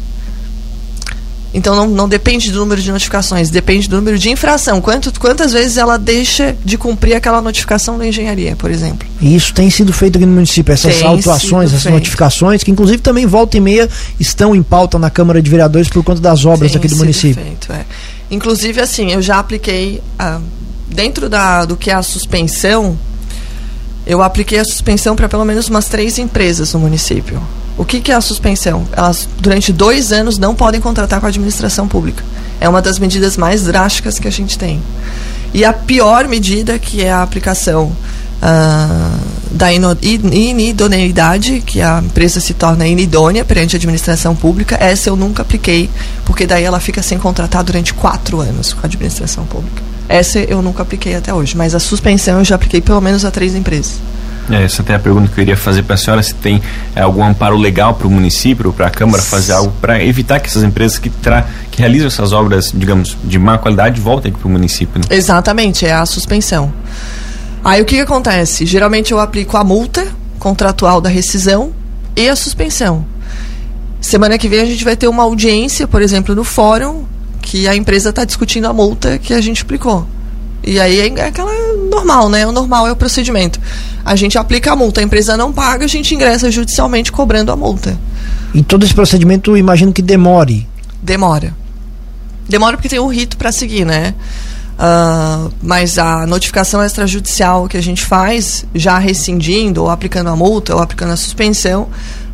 Então 1.52 1.74
não, 1.74 1.88
não 1.88 2.08
depende 2.08 2.50
do 2.52 2.60
número 2.60 2.80
de 2.80 2.90
notificações, 2.92 3.50
depende 3.50 3.88
do 3.88 3.96
número 3.96 4.18
de 4.18 4.30
infração. 4.30 4.80
Quanto, 4.80 5.12
quantas 5.18 5.52
vezes 5.52 5.76
ela 5.76 5.98
deixa 5.98 6.56
de 6.64 6.78
cumprir 6.78 7.14
aquela 7.14 7.42
notificação 7.42 7.98
da 7.98 8.06
engenharia, 8.06 8.54
por 8.54 8.70
exemplo. 8.70 9.08
Isso 9.20 9.52
tem 9.52 9.68
sido 9.68 9.92
feito 9.92 10.16
aqui 10.16 10.26
no 10.26 10.32
município, 10.32 10.72
essas 10.72 10.96
tem 10.96 11.06
autuações, 11.06 11.70
essas 11.70 11.82
feito. 11.82 11.94
notificações, 11.94 12.62
que 12.62 12.70
inclusive 12.70 13.02
também 13.02 13.26
volta 13.26 13.56
e 13.56 13.60
meia 13.60 13.88
estão 14.18 14.54
em 14.54 14.62
pauta 14.62 14.98
na 14.98 15.10
Câmara 15.10 15.42
de 15.42 15.50
Vereadores 15.50 15.88
por 15.88 16.04
conta 16.04 16.20
das 16.20 16.44
obras 16.44 16.70
tem 16.70 16.78
aqui 16.78 16.88
do 16.88 16.96
município. 16.96 17.42
Feito, 17.42 17.72
é. 17.72 17.84
Inclusive, 18.30 18.80
assim, 18.80 19.10
eu 19.10 19.20
já 19.20 19.40
apliquei, 19.40 20.00
ah, 20.16 20.40
dentro 20.86 21.28
da, 21.28 21.64
do 21.64 21.76
que 21.76 21.90
é 21.90 21.94
a 21.94 22.02
suspensão, 22.02 22.96
eu 24.06 24.22
apliquei 24.22 24.58
a 24.58 24.64
suspensão 24.64 25.16
para 25.16 25.28
pelo 25.28 25.44
menos 25.44 25.68
umas 25.68 25.86
três 25.86 26.16
empresas 26.16 26.72
no 26.72 26.80
município. 26.80 27.42
O 27.80 27.84
que, 27.86 27.98
que 27.98 28.12
é 28.12 28.14
a 28.14 28.20
suspensão? 28.20 28.86
Elas, 28.92 29.26
durante 29.38 29.72
dois 29.72 30.12
anos, 30.12 30.36
não 30.36 30.54
podem 30.54 30.82
contratar 30.82 31.18
com 31.18 31.24
a 31.24 31.30
administração 31.30 31.88
pública. 31.88 32.22
É 32.60 32.68
uma 32.68 32.82
das 32.82 32.98
medidas 32.98 33.38
mais 33.38 33.62
drásticas 33.62 34.18
que 34.18 34.28
a 34.28 34.30
gente 34.30 34.58
tem. 34.58 34.82
E 35.54 35.64
a 35.64 35.72
pior 35.72 36.28
medida, 36.28 36.78
que 36.78 37.02
é 37.02 37.10
a 37.10 37.22
aplicação 37.22 37.84
uh, 38.42 39.18
da 39.50 39.72
inidoneidade, 39.72 41.62
que 41.62 41.80
a 41.80 42.02
empresa 42.04 42.38
se 42.38 42.52
torna 42.52 42.86
inidônea 42.86 43.46
perante 43.46 43.76
a 43.76 43.78
administração 43.78 44.36
pública, 44.36 44.76
essa 44.78 45.08
eu 45.08 45.16
nunca 45.16 45.40
apliquei, 45.40 45.88
porque 46.26 46.46
daí 46.46 46.64
ela 46.64 46.80
fica 46.80 47.02
sem 47.02 47.18
contratar 47.18 47.64
durante 47.64 47.94
quatro 47.94 48.42
anos 48.42 48.74
com 48.74 48.80
a 48.82 48.84
administração 48.84 49.46
pública. 49.46 49.82
Essa 50.06 50.38
eu 50.38 50.60
nunca 50.60 50.82
apliquei 50.82 51.14
até 51.14 51.32
hoje, 51.32 51.56
mas 51.56 51.74
a 51.74 51.80
suspensão 51.80 52.40
eu 52.40 52.44
já 52.44 52.56
apliquei 52.56 52.82
pelo 52.82 53.00
menos 53.00 53.24
a 53.24 53.30
três 53.30 53.54
empresas. 53.54 53.94
É, 54.50 54.64
essa 54.64 54.82
até 54.82 54.92
é 54.92 54.96
a 54.96 54.98
pergunta 54.98 55.30
que 55.32 55.40
eu 55.40 55.42
iria 55.42 55.56
fazer 55.56 55.82
para 55.82 55.94
a 55.94 55.98
senhora, 55.98 56.22
se 56.22 56.34
tem 56.34 56.60
é, 56.94 57.00
algum 57.00 57.24
amparo 57.24 57.56
legal 57.56 57.94
para 57.94 58.06
o 58.06 58.10
município 58.10 58.66
ou 58.66 58.72
para 58.72 58.88
a 58.88 58.90
Câmara 58.90 59.22
fazer 59.22 59.52
algo 59.52 59.72
para 59.80 60.02
evitar 60.02 60.40
que 60.40 60.48
essas 60.48 60.64
empresas 60.64 60.98
que, 60.98 61.08
tra 61.08 61.46
que 61.70 61.78
realizam 61.78 62.08
essas 62.08 62.32
obras, 62.32 62.72
digamos, 62.74 63.16
de 63.24 63.38
má 63.38 63.58
qualidade 63.58 64.00
voltem 64.00 64.32
para 64.32 64.46
o 64.46 64.50
município. 64.50 64.98
Né? 64.98 65.16
Exatamente, 65.16 65.86
é 65.86 65.92
a 65.92 66.04
suspensão. 66.04 66.72
Aí 67.64 67.80
o 67.80 67.84
que, 67.84 67.96
que 67.96 68.00
acontece? 68.00 68.66
Geralmente 68.66 69.12
eu 69.12 69.20
aplico 69.20 69.56
a 69.56 69.62
multa 69.62 70.06
contratual 70.38 71.00
da 71.00 71.08
rescisão 71.08 71.72
e 72.16 72.28
a 72.28 72.34
suspensão. 72.34 73.04
Semana 74.00 74.38
que 74.38 74.48
vem 74.48 74.60
a 74.60 74.64
gente 74.64 74.82
vai 74.82 74.96
ter 74.96 75.06
uma 75.06 75.22
audiência, 75.22 75.86
por 75.86 76.00
exemplo, 76.00 76.34
no 76.34 76.42
fórum, 76.42 77.04
que 77.42 77.68
a 77.68 77.76
empresa 77.76 78.10
está 78.10 78.24
discutindo 78.24 78.66
a 78.66 78.72
multa 78.72 79.18
que 79.18 79.34
a 79.34 79.40
gente 79.40 79.62
aplicou. 79.62 80.06
E 80.62 80.78
aí 80.78 81.00
é 81.00 81.24
aquela 81.24 81.52
normal, 81.90 82.28
né? 82.28 82.46
O 82.46 82.52
normal 82.52 82.86
é 82.86 82.92
o 82.92 82.96
procedimento. 82.96 83.60
A 84.04 84.14
gente 84.14 84.38
aplica 84.38 84.72
a 84.72 84.76
multa, 84.76 85.00
a 85.00 85.04
empresa 85.04 85.36
não 85.36 85.52
paga, 85.52 85.84
a 85.84 85.88
gente 85.88 86.14
ingressa 86.14 86.50
judicialmente 86.50 87.10
cobrando 87.10 87.50
a 87.50 87.56
multa. 87.56 87.98
E 88.52 88.62
todo 88.62 88.84
esse 88.84 88.94
procedimento, 88.94 89.56
imagino 89.56 89.92
que 89.92 90.02
demore. 90.02 90.66
Demora. 91.02 91.54
Demora 92.48 92.76
porque 92.76 92.88
tem 92.88 92.98
um 92.98 93.06
rito 93.06 93.36
para 93.36 93.52
seguir, 93.52 93.84
né? 93.84 94.14
Uh, 94.80 95.52
mas 95.62 95.98
a 95.98 96.26
notificação 96.26 96.82
extrajudicial 96.82 97.68
que 97.68 97.76
a 97.76 97.82
gente 97.82 98.02
faz, 98.02 98.64
já 98.74 98.98
rescindindo, 98.98 99.82
ou 99.82 99.90
aplicando 99.90 100.30
a 100.30 100.36
multa, 100.36 100.74
ou 100.74 100.80
aplicando 100.80 101.12
a 101.12 101.16
suspensão, 101.16 101.88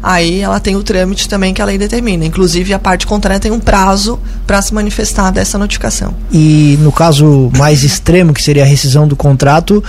aí 0.07 0.41
ela 0.41 0.61
tem 0.61 0.77
o 0.77 0.85
trâmite 0.85 1.29
também 1.29 1.53
que 1.53 1.61
a 1.61 1.65
lei 1.65 1.77
determina. 1.77 2.25
Inclusive, 2.25 2.73
a 2.73 2.79
parte 2.79 3.05
contrária 3.05 3.41
tem 3.41 3.51
um 3.51 3.59
prazo 3.59 4.21
para 4.47 4.63
se 4.63 4.73
manifestar 4.73 5.33
dessa 5.33 5.59
notificação. 5.59 6.15
E 6.31 6.79
no 6.81 6.93
caso 6.93 7.51
mais 7.59 7.83
extremo, 7.83 8.33
que 8.33 8.41
seria 8.41 8.63
a 8.63 8.67
rescisão 8.67 9.09
do 9.09 9.17
contrato, 9.17 9.83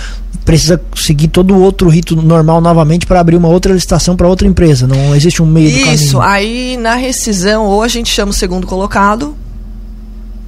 precisa 0.44 0.80
seguir 0.96 1.28
todo 1.28 1.54
o 1.54 1.60
outro 1.60 1.88
rito 1.88 2.16
normal 2.16 2.60
novamente 2.60 3.06
para 3.06 3.20
abrir 3.20 3.36
uma 3.36 3.48
outra 3.48 3.72
licitação 3.72 4.16
para 4.16 4.26
outra 4.26 4.48
empresa. 4.48 4.88
Não 4.88 5.14
existe 5.14 5.40
um 5.40 5.46
meio 5.46 5.68
Isso, 5.68 5.78
do 5.78 5.84
caminho. 5.84 6.02
Isso, 6.02 6.20
aí 6.20 6.76
na 6.76 6.96
rescisão, 6.96 7.66
ou 7.66 7.80
a 7.80 7.88
gente 7.88 8.10
chama 8.10 8.30
o 8.30 8.34
segundo 8.34 8.66
colocado 8.66 9.36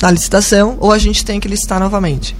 da 0.00 0.10
licitação, 0.10 0.78
ou 0.80 0.90
a 0.90 0.98
gente 0.98 1.24
tem 1.24 1.38
que 1.38 1.46
licitar 1.46 1.78
novamente. 1.78 2.34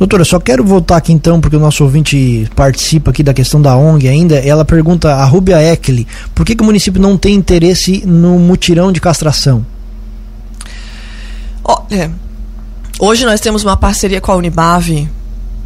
Doutora, 0.00 0.24
só 0.24 0.40
quero 0.40 0.64
voltar 0.64 0.96
aqui 0.96 1.12
então, 1.12 1.42
porque 1.42 1.56
o 1.56 1.60
nosso 1.60 1.84
ouvinte 1.84 2.50
participa 2.56 3.10
aqui 3.10 3.22
da 3.22 3.34
questão 3.34 3.60
da 3.60 3.76
ONG 3.76 4.08
ainda. 4.08 4.36
Ela 4.36 4.64
pergunta, 4.64 5.14
a 5.14 5.26
Rubia 5.26 5.60
Eckley, 5.60 6.06
por 6.34 6.46
que, 6.46 6.56
que 6.56 6.62
o 6.62 6.64
município 6.64 6.98
não 6.98 7.18
tem 7.18 7.34
interesse 7.34 8.02
no 8.06 8.38
mutirão 8.38 8.90
de 8.90 8.98
castração? 8.98 9.64
Olha, 11.62 12.10
hoje 12.98 13.26
nós 13.26 13.42
temos 13.42 13.62
uma 13.62 13.76
parceria 13.76 14.22
com 14.22 14.32
a 14.32 14.36
Unibave, 14.36 15.06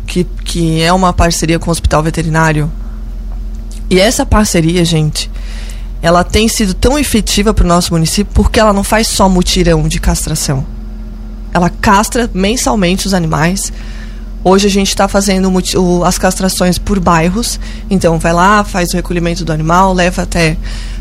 que, 0.05 0.25
que 0.45 0.83
é 0.83 0.93
uma 0.93 1.13
parceria 1.13 1.61
com 1.61 1.69
o 1.69 1.71
Hospital 1.71 2.03
Veterinário. 2.03 2.69
E 3.89 4.01
essa 4.01 4.27
parceria, 4.27 4.85
gente, 4.85 5.31
ela 6.03 6.25
tem 6.25 6.49
sido 6.49 6.75
tão 6.75 6.99
efetiva 6.99 7.55
para 7.55 7.65
o 7.65 7.69
nosso 7.69 7.93
município 7.93 8.35
porque 8.35 8.59
ela 8.59 8.73
não 8.73 8.83
faz 8.83 9.07
só 9.07 9.29
mutirão 9.29 9.87
de 9.87 10.01
castração. 10.01 10.67
Ela 11.53 11.71
castra 11.71 12.29
mensalmente 12.35 13.07
os 13.07 13.15
animais 13.15 13.73
Hoje 14.45 14.67
a 14.67 14.71
gente 14.71 14.89
está 14.89 15.09
fazendo 15.09 15.51
o, 15.51 16.05
as 16.05 16.19
castrações 16.19 16.77
por 16.77 17.01
bairros, 17.01 17.59
então 17.89 18.19
vai 18.19 18.35
lá, 18.35 18.63
faz 18.63 18.93
o 18.93 18.97
recolhimento 18.97 19.43
do 19.43 19.51
animal, 19.51 19.95
leva 19.95 20.21
até 20.21 20.59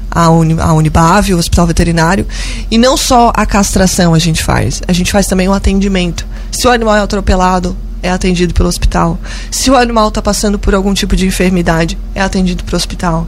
a, 0.09 0.29
Uni, 0.29 0.55
a 0.57 0.71
Unibave, 0.71 1.33
o 1.33 1.37
hospital 1.37 1.67
veterinário. 1.67 2.25
E 2.71 2.77
não 2.77 2.95
só 2.95 3.33
a 3.35 3.45
castração 3.45 4.13
a 4.13 4.19
gente 4.19 4.41
faz, 4.41 4.81
a 4.87 4.93
gente 4.93 5.11
faz 5.11 5.27
também 5.27 5.49
o 5.49 5.53
atendimento. 5.53 6.25
Se 6.51 6.65
o 6.65 6.71
animal 6.71 6.95
é 6.95 7.01
atropelado, 7.01 7.75
é 8.01 8.09
atendido 8.09 8.53
pelo 8.53 8.69
hospital. 8.69 9.19
Se 9.51 9.69
o 9.69 9.75
animal 9.75 10.07
está 10.07 10.21
passando 10.21 10.57
por 10.57 10.73
algum 10.73 10.93
tipo 10.93 11.15
de 11.15 11.25
enfermidade, 11.25 11.97
é 12.15 12.21
atendido 12.21 12.63
pelo 12.63 12.77
hospital. 12.77 13.27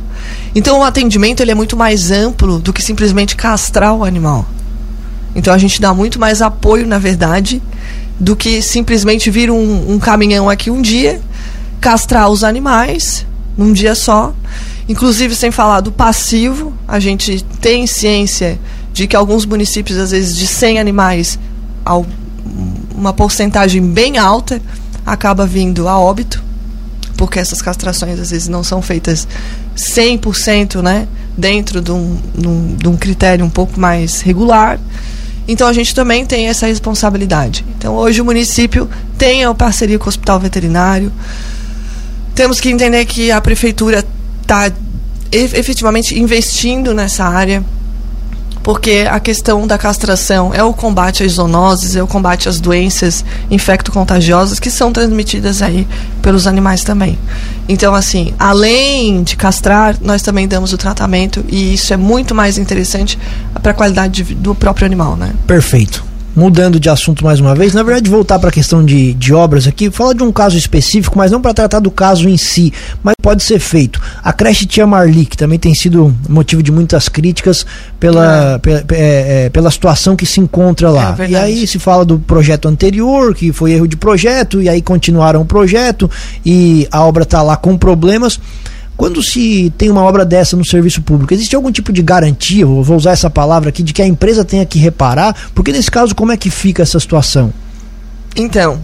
Então 0.53 0.79
o 0.79 0.83
atendimento 0.83 1.41
ele 1.41 1.51
é 1.51 1.55
muito 1.55 1.75
mais 1.75 2.09
amplo 2.09 2.59
do 2.59 2.71
que 2.71 2.81
simplesmente 2.81 3.35
castrar 3.35 3.93
o 3.93 4.05
animal. 4.05 4.45
Então 5.35 5.53
a 5.53 5.57
gente 5.57 5.81
dá 5.81 5.93
muito 5.93 6.19
mais 6.19 6.41
apoio, 6.41 6.87
na 6.87 6.97
verdade, 6.97 7.61
do 8.19 8.35
que 8.35 8.61
simplesmente 8.61 9.29
vir 9.29 9.51
um, 9.51 9.93
um 9.93 9.99
caminhão 9.99 10.49
aqui 10.49 10.71
um 10.71 10.81
dia, 10.81 11.21
castrar 11.81 12.29
os 12.29 12.43
animais 12.43 13.25
num 13.57 13.73
dia 13.73 13.95
só. 13.95 14.33
Inclusive, 14.87 15.35
sem 15.35 15.51
falar 15.51 15.81
do 15.81 15.91
passivo, 15.91 16.73
a 16.87 16.99
gente 16.99 17.43
tem 17.59 17.87
ciência 17.87 18.59
de 18.93 19.07
que 19.07 19.15
alguns 19.15 19.45
municípios, 19.45 19.97
às 19.97 20.11
vezes, 20.11 20.37
de 20.37 20.47
100 20.47 20.79
animais, 20.79 21.39
uma 22.95 23.11
porcentagem 23.11 23.81
bem 23.81 24.17
alta 24.17 24.61
acaba 25.05 25.45
vindo 25.45 25.87
a 25.87 25.99
óbito, 25.99 26.43
porque 27.17 27.39
essas 27.39 27.61
castrações, 27.61 28.19
às 28.19 28.31
vezes, 28.31 28.47
não 28.47 28.63
são 28.63 28.81
feitas 28.81 29.27
100% 29.75 30.81
né, 30.81 31.07
dentro 31.37 31.81
de 31.81 31.91
um, 31.91 32.17
de 32.77 32.87
um 32.87 32.95
critério 32.95 33.43
um 33.45 33.49
pouco 33.49 33.79
mais 33.79 34.21
regular. 34.21 34.79
Então 35.47 35.67
a 35.67 35.73
gente 35.73 35.93
também 35.93 36.25
tem 36.25 36.47
essa 36.47 36.65
responsabilidade. 36.67 37.65
Então 37.77 37.95
hoje 37.95 38.21
o 38.21 38.25
município 38.25 38.89
tem 39.17 39.43
a 39.43 39.53
parceria 39.53 39.99
com 39.99 40.05
o 40.05 40.09
hospital 40.09 40.39
veterinário. 40.39 41.11
Temos 42.33 42.59
que 42.59 42.69
entender 42.69 43.05
que 43.05 43.31
a 43.31 43.39
prefeitura 43.39 44.03
está 44.41 44.71
efetivamente 45.31 46.17
investindo 46.19 46.93
nessa 46.93 47.25
área 47.25 47.63
porque 48.65 49.05
a 49.07 49.19
questão 49.19 49.67
da 49.67 49.77
castração 49.77 50.51
é 50.51 50.63
o 50.63 50.73
combate 50.73 51.21
às 51.21 51.33
zoonoses, 51.33 51.95
é 51.95 52.01
o 52.01 52.07
combate 52.07 52.49
às 52.49 52.59
doenças 52.59 53.23
infecto-contagiosas 53.51 54.59
que 54.59 54.71
são 54.71 54.91
transmitidas 54.91 55.61
aí 55.61 55.87
pelos 56.19 56.47
animais 56.47 56.83
também. 56.83 57.15
Então, 57.69 57.93
assim, 57.93 58.33
além 58.39 59.21
de 59.21 59.35
castrar, 59.35 59.95
nós 60.01 60.23
também 60.23 60.47
damos 60.47 60.73
o 60.73 60.79
tratamento 60.79 61.45
e 61.47 61.75
isso 61.75 61.93
é 61.93 61.97
muito 61.97 62.33
mais 62.33 62.57
interessante 62.57 63.19
para 63.61 63.69
a 63.69 63.75
qualidade 63.75 64.23
de, 64.23 64.33
do 64.33 64.55
próprio 64.55 64.87
animal, 64.87 65.15
né? 65.15 65.31
Perfeito 65.45 66.14
mudando 66.35 66.79
de 66.79 66.89
assunto 66.89 67.23
mais 67.23 67.39
uma 67.39 67.55
vez, 67.55 67.73
na 67.73 67.83
verdade 67.83 68.09
voltar 68.09 68.37
para 68.39 68.49
a 68.49 68.51
questão 68.51 68.83
de, 68.83 69.13
de 69.13 69.33
obras 69.33 69.67
aqui, 69.67 69.89
falar 69.89 70.13
de 70.13 70.23
um 70.23 70.31
caso 70.31 70.57
específico, 70.57 71.17
mas 71.17 71.31
não 71.31 71.41
para 71.41 71.53
tratar 71.53 71.79
do 71.79 71.89
caso 71.89 72.27
em 72.27 72.37
si, 72.37 72.73
mas 73.03 73.15
pode 73.21 73.41
ser 73.41 73.59
feito. 73.59 74.01
A 74.23 74.33
creche 74.33 74.65
Tia 74.65 74.85
Marli, 74.85 75.25
que 75.25 75.37
também 75.37 75.57
tem 75.57 75.73
sido 75.73 76.15
motivo 76.27 76.61
de 76.61 76.71
muitas 76.71 77.07
críticas 77.07 77.65
pela, 77.99 78.55
é. 78.55 78.57
pela, 78.59 78.79
é, 78.91 79.45
é, 79.45 79.49
pela 79.49 79.71
situação 79.71 80.15
que 80.15 80.25
se 80.25 80.39
encontra 80.39 80.89
lá. 80.89 81.15
É 81.17 81.29
e 81.29 81.35
aí 81.35 81.67
se 81.67 81.79
fala 81.79 82.03
do 82.03 82.19
projeto 82.19 82.67
anterior, 82.67 83.33
que 83.33 83.51
foi 83.51 83.71
erro 83.71 83.87
de 83.87 83.95
projeto, 83.95 84.61
e 84.61 84.69
aí 84.69 84.81
continuaram 84.81 85.41
o 85.41 85.45
projeto, 85.45 86.09
e 86.45 86.87
a 86.91 87.03
obra 87.03 87.23
está 87.23 87.41
lá 87.41 87.55
com 87.55 87.77
problemas. 87.77 88.39
Quando 88.97 89.21
se 89.21 89.73
tem 89.77 89.89
uma 89.89 90.03
obra 90.03 90.23
dessa 90.23 90.55
no 90.55 90.65
serviço 90.65 91.01
público, 91.01 91.33
existe 91.33 91.55
algum 91.55 91.71
tipo 91.71 91.91
de 91.91 92.01
garantia, 92.01 92.65
vou 92.65 92.95
usar 92.95 93.11
essa 93.11 93.29
palavra 93.29 93.69
aqui, 93.69 93.83
de 93.83 93.93
que 93.93 94.01
a 94.01 94.07
empresa 94.07 94.45
tenha 94.45 94.65
que 94.65 94.79
reparar? 94.79 95.35
Porque 95.53 95.71
nesse 95.71 95.91
caso, 95.91 96.15
como 96.15 96.31
é 96.31 96.37
que 96.37 96.49
fica 96.49 96.83
essa 96.83 96.99
situação? 96.99 97.53
Então, 98.37 98.79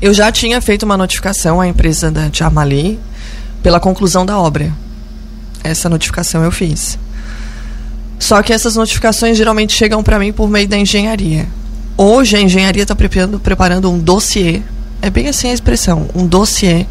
eu 0.00 0.14
já 0.14 0.30
tinha 0.30 0.60
feito 0.60 0.84
uma 0.84 0.96
notificação 0.96 1.60
à 1.60 1.66
empresa 1.66 2.10
da 2.10 2.30
Jamali 2.32 2.98
pela 3.62 3.80
conclusão 3.80 4.24
da 4.24 4.38
obra. 4.38 4.72
Essa 5.64 5.88
notificação 5.88 6.42
eu 6.44 6.52
fiz. 6.52 6.98
Só 8.18 8.42
que 8.42 8.52
essas 8.52 8.76
notificações 8.76 9.36
geralmente 9.36 9.72
chegam 9.72 10.02
para 10.02 10.18
mim 10.18 10.32
por 10.32 10.48
meio 10.48 10.68
da 10.68 10.76
engenharia. 10.76 11.48
Hoje 11.96 12.36
a 12.36 12.40
engenharia 12.40 12.82
está 12.82 12.94
preparando, 12.94 13.40
preparando 13.40 13.90
um 13.90 13.98
dossiê, 13.98 14.62
é 15.02 15.10
bem 15.10 15.28
assim 15.28 15.50
a 15.50 15.52
expressão, 15.52 16.08
um 16.14 16.26
dossiê 16.26 16.86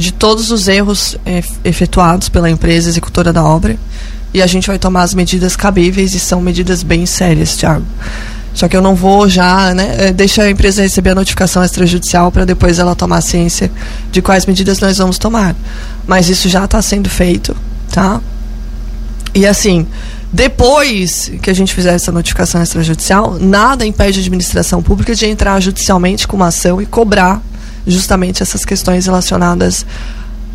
de 0.00 0.12
todos 0.12 0.50
os 0.50 0.66
erros 0.66 1.16
é, 1.26 1.42
efetuados 1.62 2.30
pela 2.30 2.48
empresa 2.50 2.88
executora 2.88 3.32
da 3.32 3.44
obra 3.44 3.78
e 4.32 4.40
a 4.40 4.46
gente 4.46 4.66
vai 4.66 4.78
tomar 4.78 5.02
as 5.02 5.12
medidas 5.12 5.54
cabíveis 5.56 6.14
e 6.14 6.18
são 6.18 6.40
medidas 6.40 6.82
bem 6.82 7.04
sérias, 7.04 7.54
Thiago. 7.56 7.84
Só 8.54 8.66
que 8.66 8.76
eu 8.76 8.80
não 8.80 8.94
vou 8.94 9.28
já, 9.28 9.74
né? 9.74 9.96
Eh, 9.98 10.12
deixa 10.12 10.42
a 10.42 10.50
empresa 10.50 10.82
receber 10.82 11.10
a 11.10 11.14
notificação 11.14 11.62
extrajudicial 11.62 12.32
para 12.32 12.44
depois 12.44 12.78
ela 12.78 12.96
tomar 12.96 13.20
ciência 13.20 13.70
de 14.10 14.22
quais 14.22 14.46
medidas 14.46 14.80
nós 14.80 14.98
vamos 14.98 15.18
tomar. 15.18 15.54
Mas 16.06 16.28
isso 16.28 16.48
já 16.48 16.64
está 16.64 16.80
sendo 16.80 17.08
feito, 17.08 17.54
tá? 17.92 18.20
E 19.34 19.46
assim, 19.46 19.86
depois 20.32 21.30
que 21.42 21.50
a 21.50 21.54
gente 21.54 21.74
fizer 21.74 21.94
essa 21.94 22.10
notificação 22.10 22.62
extrajudicial, 22.62 23.36
nada 23.38 23.86
impede 23.86 24.18
a 24.18 24.22
administração 24.22 24.82
pública 24.82 25.14
de 25.14 25.26
entrar 25.26 25.60
judicialmente 25.60 26.26
com 26.26 26.36
uma 26.36 26.48
ação 26.48 26.80
e 26.80 26.86
cobrar 26.86 27.42
justamente 27.86 28.42
essas 28.42 28.64
questões 28.64 29.06
relacionadas 29.06 29.84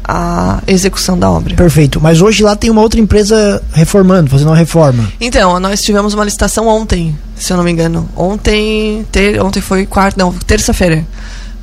à 0.03 0.62
execução 0.67 1.17
da 1.17 1.29
obra. 1.29 1.55
Perfeito. 1.55 2.00
Mas 2.00 2.22
hoje 2.22 2.44
lá 2.44 2.55
tem 2.55 2.70
uma 2.70 2.82
outra 2.82 3.00
empresa 3.00 3.62
reformando, 3.74 4.29
fazendo 4.29 4.48
uma 4.48 4.55
reforma. 4.55 5.12
Então, 5.20 5.60
nós 5.60 5.82
tivemos 5.82 6.13
uma 6.13 6.24
licitação 6.24 6.67
ontem, 6.67 7.17
se 7.36 7.51
eu 7.51 7.58
não 7.58 7.63
me 7.63 7.72
engano. 7.72 8.08
Ontem, 8.15 9.05
ter, 9.12 9.41
ontem 9.41 9.62
foi 9.62 9.86
quarta, 9.86 10.22
não, 10.22 10.32
terça-feira. 10.32 11.05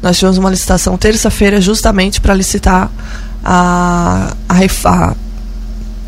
Nós 0.02 0.18
tivemos 0.18 0.38
uma 0.38 0.50
licitação 0.50 0.98
terça-feira 0.98 1.60
justamente 1.60 2.20
para 2.20 2.34
licitar 2.34 2.90
a, 3.44 4.34
a, 4.48 4.58
a, 4.84 5.14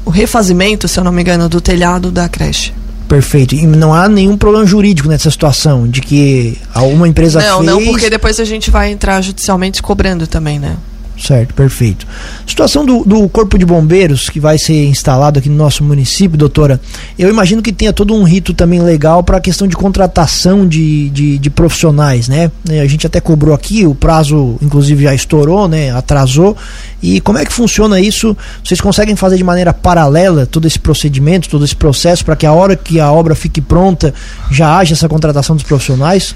o 0.04 0.10
refazimento, 0.10 0.88
se 0.88 0.98
eu 0.98 1.04
não 1.04 1.12
me 1.12 1.22
engano, 1.22 1.48
do 1.48 1.60
telhado 1.60 2.10
da 2.10 2.28
creche. 2.28 2.74
Perfeito. 3.08 3.54
E 3.54 3.66
não 3.66 3.92
há 3.92 4.08
nenhum 4.08 4.36
problema 4.36 4.66
jurídico 4.66 5.08
nessa 5.08 5.30
situação 5.30 5.88
de 5.88 6.00
que 6.00 6.58
alguma 6.72 7.06
empresa 7.06 7.40
não, 7.40 7.58
fez... 7.58 7.66
Não, 7.66 7.84
porque 7.84 8.10
depois 8.10 8.40
a 8.40 8.44
gente 8.44 8.70
vai 8.70 8.90
entrar 8.90 9.20
judicialmente 9.20 9.82
cobrando 9.82 10.26
também, 10.26 10.58
né? 10.58 10.76
Certo, 11.18 11.54
perfeito. 11.54 12.06
Situação 12.46 12.84
do, 12.84 13.04
do 13.04 13.28
Corpo 13.28 13.56
de 13.56 13.64
Bombeiros 13.64 14.28
que 14.28 14.40
vai 14.40 14.58
ser 14.58 14.86
instalado 14.86 15.38
aqui 15.38 15.48
no 15.48 15.56
nosso 15.56 15.84
município, 15.84 16.36
doutora, 16.36 16.80
eu 17.18 17.30
imagino 17.30 17.62
que 17.62 17.72
tenha 17.72 17.92
todo 17.92 18.14
um 18.14 18.24
rito 18.24 18.52
também 18.52 18.80
legal 18.80 19.22
para 19.22 19.36
a 19.36 19.40
questão 19.40 19.66
de 19.66 19.76
contratação 19.76 20.66
de, 20.66 21.08
de, 21.10 21.38
de, 21.38 21.50
profissionais, 21.50 22.28
né? 22.28 22.50
A 22.68 22.86
gente 22.86 23.06
até 23.06 23.20
cobrou 23.20 23.54
aqui, 23.54 23.86
o 23.86 23.94
prazo 23.94 24.56
inclusive 24.60 25.04
já 25.04 25.14
estourou, 25.14 25.68
né? 25.68 25.92
Atrasou. 25.92 26.56
E 27.02 27.20
como 27.20 27.38
é 27.38 27.44
que 27.44 27.52
funciona 27.52 28.00
isso? 28.00 28.36
Vocês 28.62 28.80
conseguem 28.80 29.14
fazer 29.14 29.36
de 29.36 29.44
maneira 29.44 29.72
paralela 29.72 30.46
todo 30.46 30.66
esse 30.66 30.78
procedimento, 30.78 31.48
todo 31.48 31.64
esse 31.64 31.76
processo, 31.76 32.24
para 32.24 32.34
que 32.34 32.44
a 32.44 32.52
hora 32.52 32.74
que 32.74 32.98
a 32.98 33.10
obra 33.12 33.34
fique 33.34 33.60
pronta 33.60 34.12
já 34.50 34.76
haja 34.78 34.94
essa 34.94 35.08
contratação 35.08 35.54
dos 35.54 35.64
profissionais? 35.64 36.34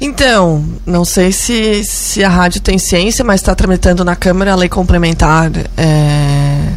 Então, 0.00 0.64
não 0.86 1.04
sei 1.04 1.30
se, 1.30 1.84
se 1.84 2.24
a 2.24 2.28
rádio 2.28 2.60
tem 2.62 2.78
ciência, 2.78 3.22
mas 3.22 3.40
está 3.40 3.54
tramitando 3.54 4.02
na 4.02 4.16
Câmara 4.16 4.52
a 4.52 4.56
lei 4.56 4.68
complementar. 4.68 5.50
É, 5.76 6.72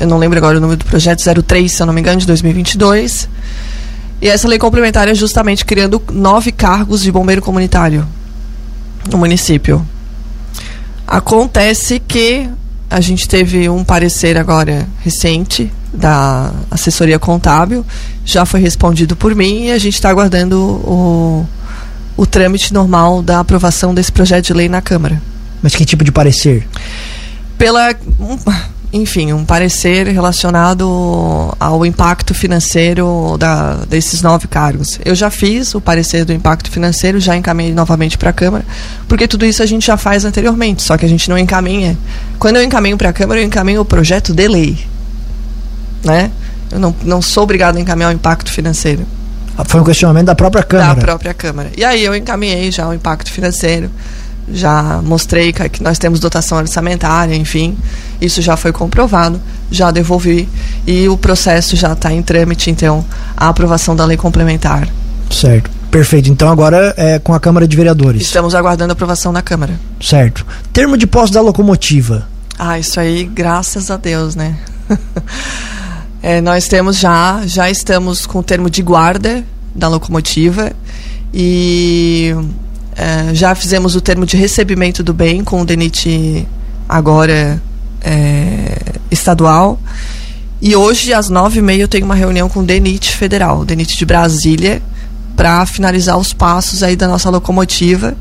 eu 0.00 0.06
não 0.06 0.16
lembro 0.16 0.38
agora 0.38 0.56
o 0.56 0.60
número 0.60 0.78
do 0.78 0.86
projeto, 0.86 1.22
03, 1.42 1.70
se 1.70 1.82
eu 1.82 1.86
não 1.86 1.92
me 1.92 2.00
engano, 2.00 2.18
de 2.18 2.26
2022. 2.26 3.28
E 4.22 4.28
essa 4.28 4.48
lei 4.48 4.58
complementar 4.58 5.06
é 5.06 5.14
justamente 5.14 5.66
criando 5.66 6.02
nove 6.10 6.50
cargos 6.50 7.02
de 7.02 7.12
bombeiro 7.12 7.42
comunitário 7.42 8.06
no 9.10 9.18
município. 9.18 9.86
Acontece 11.06 12.00
que 12.00 12.48
a 12.88 13.00
gente 13.00 13.28
teve 13.28 13.68
um 13.68 13.84
parecer 13.84 14.38
agora 14.38 14.88
recente 15.04 15.70
da 15.92 16.52
assessoria 16.70 17.18
contábil, 17.18 17.84
já 18.24 18.46
foi 18.46 18.60
respondido 18.60 19.14
por 19.14 19.34
mim 19.34 19.64
e 19.64 19.72
a 19.72 19.78
gente 19.78 19.94
está 19.94 20.08
aguardando 20.08 20.58
o 20.58 21.46
o 22.16 22.26
trâmite 22.26 22.72
normal 22.72 23.22
da 23.22 23.40
aprovação 23.40 23.94
desse 23.94 24.10
projeto 24.10 24.46
de 24.46 24.52
lei 24.54 24.68
na 24.68 24.80
Câmara. 24.80 25.20
Mas 25.62 25.74
que 25.74 25.84
tipo 25.84 26.04
de 26.04 26.12
parecer? 26.12 26.66
Pela. 27.58 27.94
Um, 28.18 28.38
enfim, 28.92 29.32
um 29.32 29.44
parecer 29.44 30.06
relacionado 30.06 31.54
ao 31.58 31.84
impacto 31.84 32.32
financeiro 32.34 33.36
da, 33.38 33.74
desses 33.88 34.22
nove 34.22 34.46
cargos. 34.46 34.98
Eu 35.04 35.14
já 35.14 35.28
fiz 35.28 35.74
o 35.74 35.80
parecer 35.80 36.24
do 36.24 36.32
impacto 36.32 36.70
financeiro, 36.70 37.20
já 37.20 37.36
encaminhei 37.36 37.74
novamente 37.74 38.16
para 38.16 38.30
a 38.30 38.32
Câmara, 38.32 38.64
porque 39.08 39.26
tudo 39.26 39.44
isso 39.44 39.62
a 39.62 39.66
gente 39.66 39.86
já 39.86 39.96
faz 39.96 40.24
anteriormente, 40.24 40.82
só 40.82 40.96
que 40.96 41.04
a 41.04 41.08
gente 41.08 41.28
não 41.28 41.36
encaminha. 41.36 41.98
Quando 42.38 42.56
eu 42.56 42.62
encaminho 42.62 42.96
para 42.96 43.10
a 43.10 43.12
Câmara, 43.12 43.40
eu 43.40 43.44
encaminho 43.44 43.80
o 43.80 43.84
projeto 43.84 44.32
de 44.32 44.48
lei. 44.48 44.78
Né? 46.04 46.30
Eu 46.70 46.78
não, 46.78 46.94
não 47.02 47.20
sou 47.20 47.42
obrigado 47.42 47.76
a 47.76 47.80
encaminhar 47.80 48.10
o 48.10 48.14
impacto 48.14 48.50
financeiro. 48.50 49.04
Foi 49.64 49.80
um 49.80 49.84
questionamento 49.84 50.26
da 50.26 50.34
própria 50.34 50.62
Câmara. 50.62 50.94
Da 50.94 51.00
própria 51.00 51.34
Câmara. 51.34 51.70
E 51.76 51.84
aí 51.84 52.04
eu 52.04 52.14
encaminhei 52.14 52.70
já 52.70 52.86
o 52.86 52.92
impacto 52.92 53.30
financeiro, 53.30 53.90
já 54.52 55.00
mostrei 55.02 55.52
que 55.52 55.82
nós 55.82 55.98
temos 55.98 56.20
dotação 56.20 56.58
orçamentária, 56.58 57.34
enfim, 57.34 57.76
isso 58.20 58.40
já 58.42 58.56
foi 58.56 58.72
comprovado, 58.72 59.40
já 59.70 59.90
devolvi 59.90 60.48
e 60.86 61.08
o 61.08 61.16
processo 61.16 61.74
já 61.74 61.92
está 61.92 62.12
em 62.12 62.22
trâmite, 62.22 62.70
então, 62.70 63.04
a 63.36 63.48
aprovação 63.48 63.96
da 63.96 64.04
lei 64.04 64.16
complementar. 64.16 64.88
Certo. 65.30 65.70
Perfeito. 65.90 66.28
Então 66.28 66.50
agora 66.50 66.92
é 66.96 67.18
com 67.18 67.32
a 67.32 67.40
Câmara 67.40 67.66
de 67.66 67.76
Vereadores. 67.76 68.22
Estamos 68.22 68.54
aguardando 68.54 68.92
a 68.92 68.94
aprovação 68.94 69.32
da 69.32 69.40
Câmara. 69.40 69.80
Certo. 70.00 70.46
Termo 70.72 70.96
de 70.96 71.06
posse 71.06 71.32
da 71.32 71.40
locomotiva. 71.40 72.28
Ah, 72.58 72.78
isso 72.78 73.00
aí, 73.00 73.24
graças 73.24 73.90
a 73.90 73.96
Deus, 73.96 74.34
né? 74.34 74.56
É, 76.28 76.40
nós 76.40 76.66
temos 76.66 76.98
já, 76.98 77.42
já 77.46 77.70
estamos 77.70 78.26
com 78.26 78.40
o 78.40 78.42
termo 78.42 78.68
de 78.68 78.82
guarda 78.82 79.44
da 79.72 79.86
locomotiva 79.86 80.72
e 81.32 82.34
é, 82.96 83.32
já 83.32 83.54
fizemos 83.54 83.94
o 83.94 84.00
termo 84.00 84.26
de 84.26 84.36
recebimento 84.36 85.04
do 85.04 85.14
bem 85.14 85.44
com 85.44 85.60
o 85.60 85.64
DENIT 85.64 86.44
agora 86.88 87.62
é, 88.02 88.76
estadual. 89.08 89.78
E 90.60 90.74
hoje, 90.74 91.14
às 91.14 91.30
nove 91.30 91.60
e 91.60 91.62
meia, 91.62 91.82
eu 91.82 91.86
tenho 91.86 92.04
uma 92.04 92.16
reunião 92.16 92.48
com 92.48 92.58
o 92.58 92.64
DENIT 92.64 93.14
federal, 93.14 93.60
o 93.60 93.64
DENIT 93.64 93.96
de 93.96 94.04
Brasília, 94.04 94.82
para 95.36 95.64
finalizar 95.64 96.18
os 96.18 96.32
passos 96.32 96.82
aí 96.82 96.96
da 96.96 97.06
nossa 97.06 97.30
locomotiva. 97.30 98.16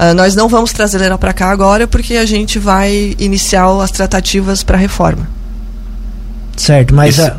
Uh, 0.00 0.14
nós 0.16 0.34
não 0.34 0.48
vamos 0.48 0.72
trazer 0.72 1.00
ela 1.00 1.16
para 1.16 1.32
cá 1.32 1.48
agora 1.52 1.86
porque 1.86 2.16
a 2.16 2.26
gente 2.26 2.58
vai 2.58 3.14
iniciar 3.20 3.68
as 3.80 3.92
tratativas 3.92 4.64
para 4.64 4.76
a 4.76 4.80
reforma. 4.80 5.38
Certo, 6.56 6.94
mas. 6.94 7.18
Esse, 7.18 7.28
a... 7.28 7.36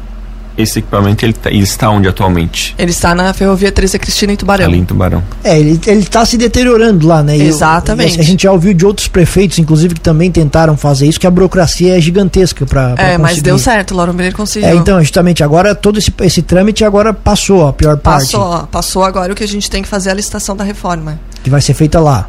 esse 0.58 0.80
equipamento 0.80 1.26
ele, 1.26 1.34
tá, 1.34 1.50
ele, 1.50 1.64
está 1.64 1.90
onde 1.90 2.08
atualmente? 2.08 2.76
Ele 2.78 2.92
está 2.92 3.14
na 3.16 3.34
Ferrovia 3.34 3.72
Teresa 3.72 3.98
Cristina 4.00 4.34
em 4.34 4.36
Tubarão. 4.36 4.66
Ali 4.66 4.78
em 4.78 4.86
Tubarão. 4.86 5.24
É, 5.44 5.60
ele 5.60 5.80
está 5.88 6.26
se 6.26 6.38
deteriorando 6.38 7.08
lá, 7.08 7.24
né? 7.24 7.38
Exatamente. 7.38 8.20
a 8.20 8.24
gente 8.24 8.44
já 8.44 8.52
ouviu 8.52 8.74
de 8.74 8.86
outros 8.86 9.08
prefeitos, 9.08 9.60
inclusive, 9.60 9.96
que 9.96 10.02
também 10.02 10.32
tentaram 10.32 10.76
fazer 10.76 11.08
isso, 11.08 11.20
que 11.20 11.28
a 11.28 11.32
burocracia 11.32 11.98
é 11.98 12.02
gigantesca 12.02 12.66
para. 12.66 12.96
É, 12.98 13.18
mas 13.18 13.42
deu 13.42 13.58
certo, 13.58 13.96
Lauro 13.96 14.14
Miller 14.14 14.36
conseguiu. 14.36 14.70
É, 14.70 14.76
então, 14.76 15.00
justamente, 15.00 15.44
agora 15.44 15.74
todo 15.76 15.98
esse, 16.00 16.14
esse 16.22 16.42
trâmite 16.42 16.84
agora 16.84 17.14
passou 17.14 17.68
a 17.68 17.74
pior 17.74 17.98
parte. 17.98 18.32
Passou, 18.32 18.68
passou 18.68 19.04
agora 19.04 19.34
o 19.34 19.36
que 19.36 19.44
a 19.44 19.48
gente 19.48 19.70
tem 19.70 19.82
que 19.82 19.88
fazer 19.88 20.10
é 20.10 20.12
a 20.12 20.16
licitação 20.16 20.56
da 20.56 20.64
reforma. 20.64 21.20
Que 21.44 21.50
vai 21.50 21.62
ser 21.62 21.74
feita 21.74 22.00
lá. 22.00 22.28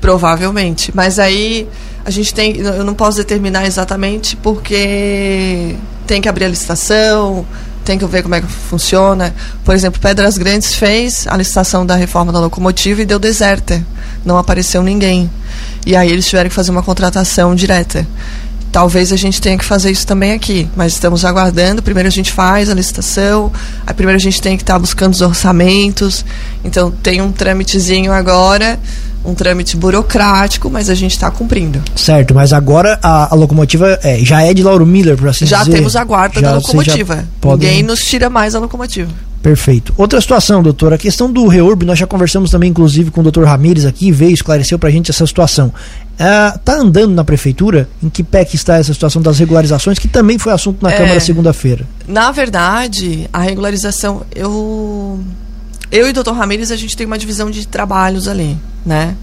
Provavelmente. 0.00 0.92
Mas 0.94 1.18
aí 1.18 1.66
a 2.04 2.10
gente 2.10 2.34
tem. 2.34 2.58
Eu 2.58 2.84
não 2.84 2.92
posso 2.92 3.16
determinar 3.16 3.66
exatamente 3.66 4.36
porque 4.36 5.74
tem 6.06 6.20
que 6.20 6.28
abrir 6.28 6.44
a 6.44 6.48
licitação, 6.48 7.46
tem 7.84 7.98
que 7.98 8.06
ver 8.06 8.22
como 8.22 8.34
é 8.34 8.40
que 8.40 8.46
funciona. 8.46 9.34
Por 9.64 9.74
exemplo, 9.74 10.00
Pedras 10.00 10.38
Grandes 10.38 10.74
fez 10.74 11.26
a 11.26 11.36
licitação 11.36 11.84
da 11.84 11.94
reforma 11.94 12.32
da 12.32 12.40
locomotiva 12.40 13.02
e 13.02 13.04
deu 13.04 13.18
deserta. 13.18 13.84
Não 14.24 14.38
apareceu 14.38 14.82
ninguém. 14.82 15.30
E 15.84 15.94
aí 15.94 16.10
eles 16.10 16.26
tiveram 16.26 16.48
que 16.48 16.54
fazer 16.54 16.70
uma 16.70 16.82
contratação 16.82 17.54
direta. 17.54 18.06
Talvez 18.74 19.12
a 19.12 19.16
gente 19.16 19.40
tenha 19.40 19.56
que 19.56 19.64
fazer 19.64 19.92
isso 19.92 20.04
também 20.04 20.32
aqui, 20.32 20.68
mas 20.74 20.94
estamos 20.94 21.24
aguardando. 21.24 21.80
Primeiro 21.80 22.08
a 22.08 22.10
gente 22.10 22.32
faz 22.32 22.68
a 22.68 22.74
licitação, 22.74 23.52
aí 23.86 23.94
primeiro 23.94 24.16
a 24.16 24.20
gente 24.20 24.42
tem 24.42 24.56
que 24.56 24.64
estar 24.64 24.72
tá 24.72 24.78
buscando 24.80 25.12
os 25.12 25.20
orçamentos. 25.20 26.24
Então 26.64 26.90
tem 26.90 27.22
um 27.22 27.30
trâmitezinho 27.30 28.12
agora 28.12 28.76
um 29.24 29.32
trâmite 29.32 29.76
burocrático, 29.76 30.68
mas 30.68 30.90
a 30.90 30.94
gente 30.94 31.12
está 31.12 31.30
cumprindo. 31.30 31.80
Certo, 31.94 32.34
mas 32.34 32.52
agora 32.52 32.98
a, 33.00 33.32
a 33.32 33.36
locomotiva 33.36 33.98
é, 34.02 34.18
já 34.18 34.42
é 34.42 34.52
de 34.52 34.62
Lauro 34.62 34.84
Miller, 34.84 35.16
por 35.16 35.28
assim 35.28 35.46
já 35.46 35.60
dizer. 35.60 35.70
Já 35.70 35.76
temos 35.78 35.96
a 35.96 36.04
guarda 36.04 36.40
já, 36.40 36.48
da 36.48 36.56
locomotiva. 36.56 37.24
Podem... 37.40 37.68
Ninguém 37.68 37.82
nos 37.84 38.04
tira 38.04 38.28
mais 38.28 38.56
a 38.56 38.58
locomotiva. 38.58 39.10
Perfeito. 39.44 39.92
Outra 39.98 40.18
situação, 40.22 40.62
doutor, 40.62 40.94
a 40.94 40.96
questão 40.96 41.30
do 41.30 41.46
reurb, 41.46 41.84
nós 41.84 41.98
já 41.98 42.06
conversamos 42.06 42.50
também, 42.50 42.70
inclusive, 42.70 43.10
com 43.10 43.20
o 43.20 43.22
doutor 43.22 43.44
Ramires 43.44 43.84
aqui, 43.84 44.10
veio, 44.10 44.32
esclareceu 44.32 44.78
pra 44.78 44.88
gente 44.88 45.10
essa 45.10 45.26
situação. 45.26 45.70
Está 46.14 46.72
é, 46.72 46.80
andando 46.80 47.14
na 47.14 47.22
prefeitura? 47.22 47.86
Em 48.02 48.08
que 48.08 48.22
pé 48.22 48.42
que 48.46 48.56
está 48.56 48.78
essa 48.78 48.94
situação 48.94 49.20
das 49.20 49.38
regularizações, 49.38 49.98
que 49.98 50.08
também 50.08 50.38
foi 50.38 50.50
assunto 50.50 50.82
na 50.82 50.90
é, 50.90 50.96
Câmara 50.96 51.20
segunda-feira? 51.20 51.86
Na 52.08 52.32
verdade, 52.32 53.28
a 53.30 53.40
regularização, 53.40 54.24
eu 54.34 55.20
eu 55.92 56.08
e 56.08 56.10
o 56.10 56.14
Dr. 56.14 56.32
Ramires, 56.32 56.70
a 56.70 56.76
gente 56.76 56.96
tem 56.96 57.06
uma 57.06 57.18
divisão 57.18 57.50
de 57.50 57.68
trabalhos 57.68 58.26
ali, 58.26 58.56
né? 58.84 59.14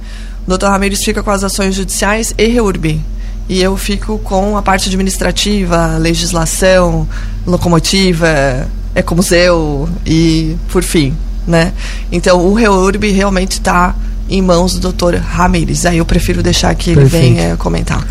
O 0.46 0.56
Dr. 0.56 0.68
Ramires 0.68 1.04
fica 1.04 1.24
com 1.24 1.32
as 1.32 1.44
ações 1.44 1.74
judiciais 1.74 2.32
e 2.38 2.46
REURB. 2.46 3.02
E 3.50 3.60
eu 3.60 3.76
fico 3.76 4.20
com 4.20 4.56
a 4.56 4.62
parte 4.62 4.88
administrativa, 4.88 5.98
legislação, 5.98 7.10
locomotiva, 7.44 8.70
ecomuseu 8.96 9.88
e 10.06 10.56
por 10.72 10.84
fim, 10.84 11.16
né? 11.48 11.74
Então 12.12 12.46
o 12.46 12.54
REURB 12.54 13.12
realmente 13.12 13.54
está 13.54 13.96
em 14.30 14.42
mãos 14.42 14.78
do 14.78 14.92
Dr. 14.92 15.16
Ramires. 15.18 15.86
Aí 15.86 15.98
eu 15.98 16.06
prefiro 16.06 16.42
deixar 16.42 16.74
que 16.76 16.92
ele 16.92 17.06
venha 17.06 17.58
comentar. 17.58 18.06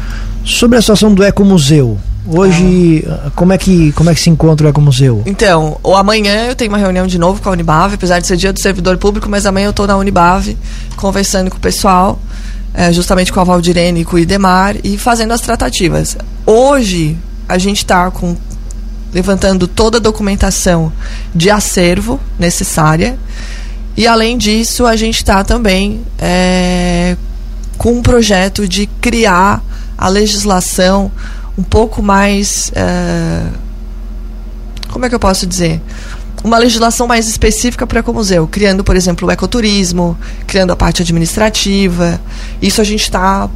Sobre 0.45 0.79
a 0.79 0.81
situação 0.81 1.15
do 1.15 1.23
ecomuseu, 1.23 1.99
Hoje, 2.27 3.05
ah. 3.09 3.31
como, 3.35 3.53
é 3.53 3.59
que, 3.59 3.93
como 3.93 4.11
é 4.11 4.15
que 4.15 4.21
se 4.21 4.31
encontra 4.31 4.67
o 4.67 4.71
Ecomuseu? 4.71 5.23
Então, 5.27 5.79
ou 5.83 5.97
amanhã 5.97 6.47
eu 6.47 6.55
tenho 6.55 6.71
uma 6.71 6.79
reunião 6.79 7.07
de 7.07 7.19
novo 7.19 7.41
com 7.41 7.49
a 7.49 7.53
Unibave, 7.53 7.95
apesar 7.95 8.21
de 8.21 8.27
ser 8.27 8.37
dia 8.37 8.53
do 8.53 8.61
servidor 8.61 8.99
público, 8.99 9.29
mas 9.29 9.47
amanhã 9.47 9.67
eu 9.67 9.71
estou 9.71 9.87
na 9.87 9.97
Unibave 9.97 10.57
conversando 10.97 11.51
com 11.51 11.57
o 11.57 11.61
pessoal, 11.61 12.21
é, 12.75 12.93
justamente 12.93 13.33
com 13.33 13.41
a 13.41 13.45
Valdirene 13.45 14.01
e 14.01 14.05
com 14.05 14.17
o 14.17 14.19
Idemar, 14.19 14.77
e 14.85 14.99
fazendo 14.99 15.33
as 15.33 15.41
tratativas. 15.41 16.17
Hoje, 16.45 17.17
a 17.49 17.59
gente 17.59 17.79
está 17.79 18.11
com 18.11 18.37
levantando 19.13 19.67
toda 19.67 19.99
a 19.99 20.01
documentação 20.01 20.93
de 21.35 21.51
acervo 21.51 22.21
necessária. 22.39 23.19
E 23.97 24.07
além 24.07 24.39
disso, 24.39 24.87
a 24.87 24.97
gente 24.97 25.17
está 25.17 25.43
também 25.45 26.03
é, 26.19 27.17
com 27.77 27.93
um 27.93 28.03
projeto 28.03 28.69
de 28.69 28.87
criar 28.87 29.63
a 29.97 30.09
legislação 30.09 31.11
um 31.57 31.63
pouco 31.63 32.03
mais. 32.03 32.73
Uh, 32.75 33.53
como 34.91 35.05
é 35.05 35.09
que 35.09 35.15
eu 35.15 35.21
posso 35.21 35.47
dizer? 35.47 35.81
Uma 36.43 36.57
legislação 36.57 37.07
mais 37.07 37.29
específica 37.29 37.87
para 37.87 38.03
o 38.03 38.15
museu, 38.15 38.49
criando, 38.49 38.83
por 38.83 38.97
exemplo, 38.97 39.29
o 39.29 39.31
ecoturismo, 39.31 40.17
criando 40.47 40.73
a 40.73 40.77
parte 40.77 41.03
administrativa. 41.03 42.19
Isso 42.63 42.81
a 42.81 42.85
gente 42.85 43.03
está 43.03 43.49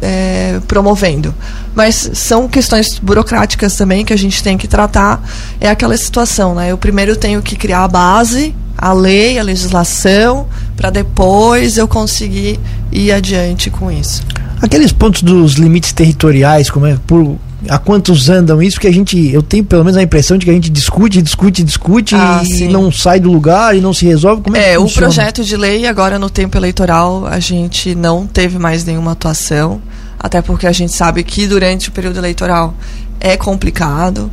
é, 0.00 0.60
promovendo. 0.66 1.34
Mas 1.74 2.10
são 2.14 2.48
questões 2.48 2.98
burocráticas 2.98 3.76
também 3.76 4.04
que 4.04 4.12
a 4.12 4.18
gente 4.18 4.42
tem 4.42 4.56
que 4.56 4.68
tratar. 4.68 5.22
É 5.60 5.68
aquela 5.68 5.96
situação, 5.96 6.54
né? 6.54 6.70
Eu 6.70 6.78
primeiro 6.78 7.16
tenho 7.16 7.42
que 7.42 7.56
criar 7.56 7.84
a 7.84 7.88
base, 7.88 8.54
a 8.76 8.92
lei, 8.92 9.38
a 9.38 9.42
legislação, 9.42 10.46
para 10.76 10.90
depois 10.90 11.78
eu 11.78 11.88
conseguir 11.88 12.58
ir 12.92 13.12
adiante 13.12 13.70
com 13.70 13.90
isso. 13.90 14.22
Aqueles 14.60 14.92
pontos 14.92 15.22
dos 15.22 15.54
limites 15.54 15.92
territoriais, 15.92 16.70
como 16.70 16.86
é 16.86 16.96
por 17.06 17.36
há 17.68 17.78
quantos 17.78 18.28
andam 18.28 18.62
isso? 18.62 18.80
Que 18.80 18.86
a 18.86 18.92
gente 18.92 19.32
eu 19.32 19.42
tenho 19.42 19.64
pelo 19.64 19.84
menos 19.84 19.96
a 19.96 20.02
impressão 20.02 20.36
de 20.36 20.44
que 20.44 20.50
a 20.50 20.54
gente 20.54 20.70
discute 20.70 21.20
discute 21.22 21.62
discute 21.62 22.14
ah, 22.14 22.42
e 22.42 22.46
sim. 22.46 22.68
não 22.68 22.90
sai 22.90 23.20
do 23.20 23.30
lugar 23.30 23.76
e 23.76 23.80
não 23.80 23.92
se 23.92 24.04
resolve. 24.04 24.42
Como 24.42 24.56
é, 24.56 24.74
é 24.74 24.78
o 24.78 24.88
projeto 24.88 25.44
de 25.44 25.56
lei 25.56 25.86
agora 25.86 26.18
no 26.18 26.30
tempo 26.30 26.56
eleitoral 26.56 27.26
a 27.26 27.38
gente 27.38 27.94
não 27.94 28.26
teve 28.26 28.58
mais 28.58 28.84
nenhuma 28.84 29.12
atuação 29.12 29.80
até 30.18 30.40
porque 30.40 30.66
a 30.66 30.72
gente 30.72 30.92
sabe 30.92 31.22
que 31.22 31.46
durante 31.46 31.88
o 31.88 31.92
período 31.92 32.18
eleitoral 32.18 32.74
é 33.20 33.36
complicado. 33.36 34.30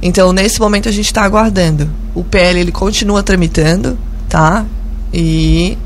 Então 0.00 0.32
nesse 0.32 0.60
momento 0.60 0.88
a 0.88 0.92
gente 0.92 1.06
está 1.06 1.22
aguardando. 1.22 1.88
O 2.14 2.22
PL 2.22 2.60
ele 2.60 2.72
continua 2.72 3.22
tramitando 3.22 3.98
tá? 4.32 4.64
E 5.12 5.76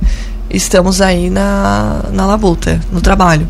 estamos 0.49 1.01
aí 1.01 1.29
na, 1.29 2.05
na 2.13 2.27
labuta 2.27 2.81
no 2.93 3.01
trabalho. 3.01 3.49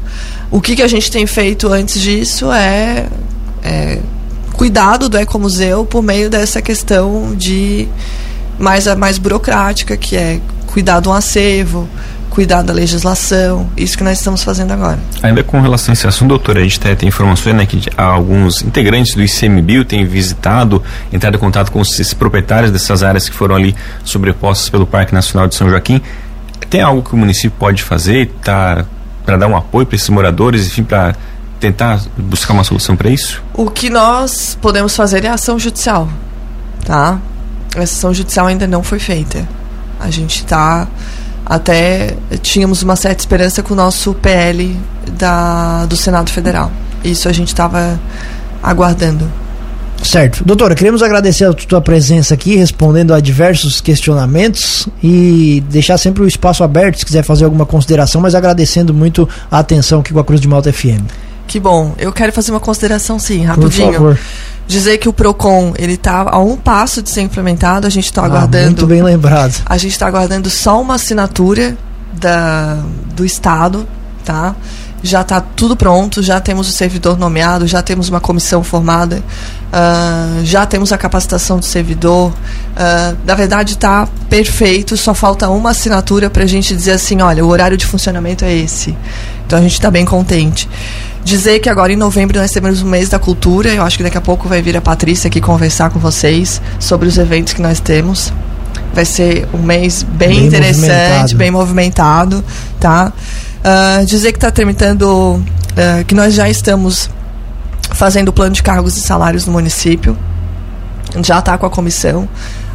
O 0.50 0.58
que, 0.58 0.74
que 0.74 0.82
a 0.82 0.88
gente 0.88 1.10
tem 1.10 1.26
feito 1.26 1.70
antes 1.70 2.00
disso 2.00 2.50
é 2.50 3.06
é, 3.62 3.98
cuidado 4.52 5.08
do 5.08 5.18
ecomuseu 5.18 5.84
por 5.84 6.02
meio 6.02 6.30
dessa 6.30 6.62
questão 6.62 7.34
de 7.34 7.88
mais, 8.58 8.86
mais 8.96 9.18
burocrática, 9.18 9.96
que 9.96 10.16
é 10.16 10.40
cuidar 10.66 11.00
do 11.00 11.12
acervo, 11.12 11.88
cuidar 12.30 12.62
da 12.62 12.72
legislação, 12.72 13.66
isso 13.76 13.96
que 13.96 14.04
nós 14.04 14.18
estamos 14.18 14.42
fazendo 14.44 14.70
agora. 14.70 14.98
Ainda 15.22 15.42
com 15.42 15.58
relação 15.60 15.90
a 15.90 15.94
esse 15.94 16.06
assunto, 16.06 16.28
doutora, 16.28 16.60
a 16.60 16.62
gente 16.62 16.78
tem 16.78 17.08
informações 17.08 17.56
né, 17.56 17.64
que 17.64 17.80
alguns 17.96 18.62
integrantes 18.62 19.14
do 19.14 19.22
ICMBio 19.22 19.86
têm 19.86 20.04
visitado, 20.04 20.82
entrado 21.10 21.36
em 21.36 21.38
contato 21.38 21.72
com 21.72 21.80
os 21.80 22.14
proprietários 22.14 22.70
dessas 22.70 23.02
áreas 23.02 23.28
que 23.28 23.34
foram 23.34 23.54
ali 23.54 23.74
sobrepostas 24.04 24.68
pelo 24.68 24.86
Parque 24.86 25.14
Nacional 25.14 25.48
de 25.48 25.54
São 25.54 25.70
Joaquim. 25.70 26.00
Tem 26.68 26.82
algo 26.82 27.02
que 27.02 27.14
o 27.14 27.16
município 27.16 27.52
pode 27.58 27.82
fazer 27.82 28.30
tá, 28.42 28.84
para 29.24 29.38
dar 29.38 29.46
um 29.46 29.56
apoio 29.56 29.86
para 29.86 29.96
esses 29.96 30.10
moradores, 30.10 30.66
enfim, 30.66 30.82
para 30.82 31.14
tentar 31.60 32.00
buscar 32.16 32.52
uma 32.52 32.64
solução 32.64 32.96
para 32.96 33.10
isso? 33.10 33.42
O 33.54 33.70
que 33.70 33.90
nós 33.90 34.56
podemos 34.60 34.94
fazer 34.94 35.24
é 35.24 35.28
ação 35.28 35.58
judicial, 35.58 36.08
tá? 36.84 37.18
Essa 37.74 37.96
ação 37.96 38.14
judicial 38.14 38.46
ainda 38.46 38.66
não 38.66 38.82
foi 38.82 38.98
feita. 38.98 39.46
A 39.98 40.10
gente 40.10 40.36
está 40.36 40.86
até 41.44 42.16
tínhamos 42.42 42.82
uma 42.82 42.96
certa 42.96 43.20
esperança 43.20 43.62
com 43.62 43.72
o 43.72 43.76
nosso 43.76 44.12
PL 44.14 44.76
da, 45.12 45.86
do 45.86 45.96
Senado 45.96 46.30
Federal. 46.30 46.72
Isso 47.04 47.28
a 47.28 47.32
gente 47.32 47.48
estava 47.48 47.98
aguardando. 48.62 49.30
Certo. 50.02 50.44
Doutora, 50.44 50.74
queremos 50.74 51.02
agradecer 51.02 51.44
a 51.44 51.52
tua 51.52 51.80
presença 51.80 52.34
aqui, 52.34 52.56
respondendo 52.56 53.14
a 53.14 53.20
diversos 53.20 53.80
questionamentos 53.80 54.88
e 55.02 55.62
deixar 55.70 55.98
sempre 55.98 56.22
o 56.22 56.28
espaço 56.28 56.62
aberto 56.62 56.98
se 56.98 57.04
quiser 57.04 57.22
fazer 57.22 57.44
alguma 57.44 57.64
consideração, 57.64 58.20
mas 58.20 58.34
agradecendo 58.34 58.92
muito 58.92 59.28
a 59.50 59.58
atenção 59.58 60.00
aqui 60.00 60.12
com 60.12 60.20
a 60.20 60.24
Cruz 60.24 60.40
de 60.40 60.48
Malta 60.48 60.72
FM. 60.72 61.25
Que 61.46 61.60
bom. 61.60 61.94
Eu 61.98 62.12
quero 62.12 62.32
fazer 62.32 62.50
uma 62.50 62.60
consideração, 62.60 63.18
sim, 63.18 63.44
rapidinho. 63.44 63.86
Por 63.86 63.92
favor. 63.92 64.18
Dizer 64.66 64.98
que 64.98 65.08
o 65.08 65.12
PROCON, 65.12 65.74
ele 65.78 65.92
está 65.92 66.28
a 66.28 66.38
um 66.40 66.56
passo 66.56 67.00
de 67.00 67.08
ser 67.08 67.20
implementado, 67.20 67.86
a 67.86 67.90
gente 67.90 68.06
está 68.06 68.22
ah, 68.22 68.26
aguardando... 68.26 68.66
Muito 68.66 68.86
bem 68.86 69.02
lembrado. 69.02 69.62
A 69.64 69.78
gente 69.78 69.92
está 69.92 70.08
aguardando 70.08 70.50
só 70.50 70.80
uma 70.80 70.96
assinatura 70.96 71.76
da, 72.12 72.82
do 73.14 73.24
Estado, 73.24 73.86
tá? 74.24 74.56
Já 75.02 75.20
está 75.20 75.40
tudo 75.40 75.76
pronto, 75.76 76.22
já 76.22 76.40
temos 76.40 76.68
o 76.68 76.72
servidor 76.72 77.18
nomeado, 77.18 77.66
já 77.66 77.82
temos 77.82 78.08
uma 78.08 78.20
comissão 78.20 78.64
formada, 78.64 79.22
uh, 79.72 80.44
já 80.44 80.66
temos 80.66 80.92
a 80.92 80.98
capacitação 80.98 81.58
do 81.58 81.64
servidor. 81.64 82.30
Uh, 82.30 83.16
na 83.24 83.34
verdade, 83.34 83.74
está 83.74 84.08
perfeito, 84.28 84.96
só 84.96 85.14
falta 85.14 85.48
uma 85.48 85.70
assinatura 85.70 86.30
para 86.30 86.44
a 86.44 86.46
gente 86.46 86.74
dizer 86.74 86.92
assim: 86.92 87.20
olha, 87.20 87.44
o 87.44 87.48
horário 87.48 87.76
de 87.76 87.86
funcionamento 87.86 88.44
é 88.44 88.54
esse. 88.54 88.96
Então 89.46 89.58
a 89.58 89.62
gente 89.62 89.74
está 89.74 89.90
bem 89.90 90.04
contente. 90.04 90.68
Dizer 91.24 91.58
que 91.58 91.68
agora 91.68 91.92
em 91.92 91.96
novembro 91.96 92.40
nós 92.40 92.52
temos 92.52 92.82
o 92.82 92.86
mês 92.86 93.08
da 93.08 93.18
cultura. 93.18 93.74
Eu 93.74 93.82
acho 93.82 93.96
que 93.96 94.04
daqui 94.04 94.16
a 94.16 94.20
pouco 94.20 94.48
vai 94.48 94.62
vir 94.62 94.76
a 94.76 94.80
Patrícia 94.80 95.26
aqui 95.26 95.40
conversar 95.40 95.90
com 95.90 95.98
vocês 95.98 96.60
sobre 96.78 97.08
os 97.08 97.18
eventos 97.18 97.52
que 97.52 97.60
nós 97.60 97.80
temos. 97.80 98.32
Vai 98.94 99.04
ser 99.04 99.46
um 99.52 99.58
mês 99.58 100.04
bem, 100.04 100.28
bem 100.28 100.46
interessante, 100.46 100.78
movimentado. 100.78 101.36
bem 101.36 101.50
movimentado, 101.50 102.44
tá? 102.78 103.12
Uh, 103.64 104.04
dizer 104.06 104.32
que 104.32 104.38
está 104.38 104.50
tramitando, 104.50 105.06
uh, 105.08 106.04
que 106.06 106.14
nós 106.14 106.34
já 106.34 106.48
estamos 106.48 107.10
fazendo 107.92 108.28
o 108.28 108.32
plano 108.32 108.52
de 108.52 108.62
cargos 108.62 108.96
e 108.96 109.00
salários 109.00 109.46
no 109.46 109.52
município. 109.52 110.16
Já 111.22 111.38
está 111.38 111.56
com 111.56 111.66
a 111.66 111.70
comissão 111.70 112.28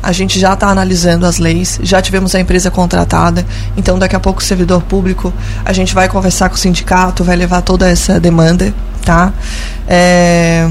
a 0.04 0.12
gente 0.12 0.39
já 0.39 0.54
está 0.54 0.67
analisando 0.67 1.26
as 1.26 1.38
leis, 1.38 1.80
já 1.84 2.02
tivemos 2.02 2.34
a 2.34 2.39
empresa 2.39 2.72
contratada, 2.72 3.46
então 3.78 4.00
daqui 4.00 4.15
a 4.15 4.20
pouco 4.20 4.41
o 4.41 4.44
servidor 4.44 4.82
público, 4.82 5.32
a 5.63 5.72
gente 5.74 5.94
vai 5.94 6.10
conversar 6.10 6.50
com 6.50 6.56
o 6.56 6.58
sindicato, 6.58 7.24
vai 7.24 7.36
levar 7.36 7.62
toda 7.62 7.88
essa 7.88 8.20
demanda, 8.20 8.74
tá? 9.06 9.32
É, 9.88 10.70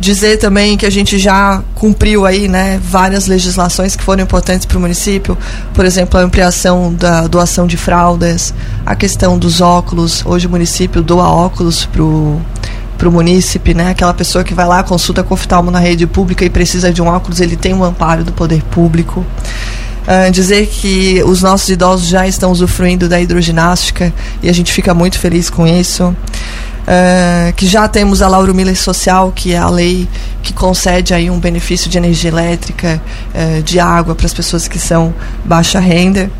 dizer 0.00 0.38
também 0.38 0.76
que 0.76 0.86
a 0.86 0.90
gente 0.90 1.18
já 1.18 1.62
cumpriu 1.74 2.24
aí, 2.24 2.48
né, 2.48 2.80
várias 2.82 3.26
legislações 3.26 3.96
que 3.96 4.02
foram 4.02 4.22
importantes 4.22 4.66
para 4.66 4.78
o 4.78 4.80
município, 4.80 5.36
por 5.74 5.84
exemplo, 5.84 6.18
a 6.18 6.22
ampliação 6.22 6.94
da 6.94 7.26
doação 7.26 7.66
de 7.66 7.76
fraldas, 7.76 8.54
a 8.86 8.94
questão 8.94 9.38
dos 9.38 9.60
óculos, 9.60 10.24
hoje 10.24 10.46
o 10.46 10.50
município 10.50 11.02
doa 11.02 11.28
óculos 11.28 11.84
para 11.86 12.02
o 12.02 12.40
para 12.96 13.08
o 13.08 13.12
munícipe, 13.12 13.74
né? 13.74 13.90
Aquela 13.90 14.12
pessoa 14.12 14.42
que 14.42 14.52
vai 14.52 14.66
lá, 14.66 14.82
consulta 14.82 15.22
com 15.22 15.32
oftalmo 15.32 15.70
na 15.70 15.78
rede 15.78 16.04
pública 16.04 16.44
e 16.44 16.50
precisa 16.50 16.92
de 16.92 17.00
um 17.00 17.06
óculos, 17.06 17.40
ele 17.40 17.54
tem 17.54 17.72
um 17.72 17.84
amparo 17.84 18.24
do 18.24 18.32
poder 18.32 18.60
público. 18.64 19.24
Uh, 20.02 20.32
dizer 20.32 20.66
que 20.66 21.22
os 21.24 21.42
nossos 21.42 21.68
idosos 21.68 22.08
já 22.08 22.26
estão 22.26 22.50
usufruindo 22.50 23.08
da 23.08 23.20
hidroginástica 23.20 24.12
e 24.42 24.48
a 24.48 24.52
gente 24.52 24.72
fica 24.72 24.92
muito 24.92 25.18
feliz 25.18 25.48
com 25.48 25.64
isso. 25.64 26.16
Uh, 26.88 27.52
que 27.52 27.66
já 27.66 27.86
temos 27.86 28.22
a 28.22 28.28
Lauro 28.28 28.54
Miller 28.54 28.74
Social, 28.74 29.30
que 29.30 29.52
é 29.52 29.58
a 29.58 29.68
lei 29.68 30.08
que 30.42 30.54
concede 30.54 31.12
aí 31.12 31.28
um 31.28 31.38
benefício 31.38 31.90
de 31.90 31.98
energia 31.98 32.30
elétrica, 32.30 32.98
uh, 33.34 33.62
de 33.62 33.78
água 33.78 34.14
para 34.14 34.24
as 34.24 34.32
pessoas 34.32 34.66
que 34.66 34.78
são 34.78 35.12
baixa 35.44 35.78
renda. 35.78 36.30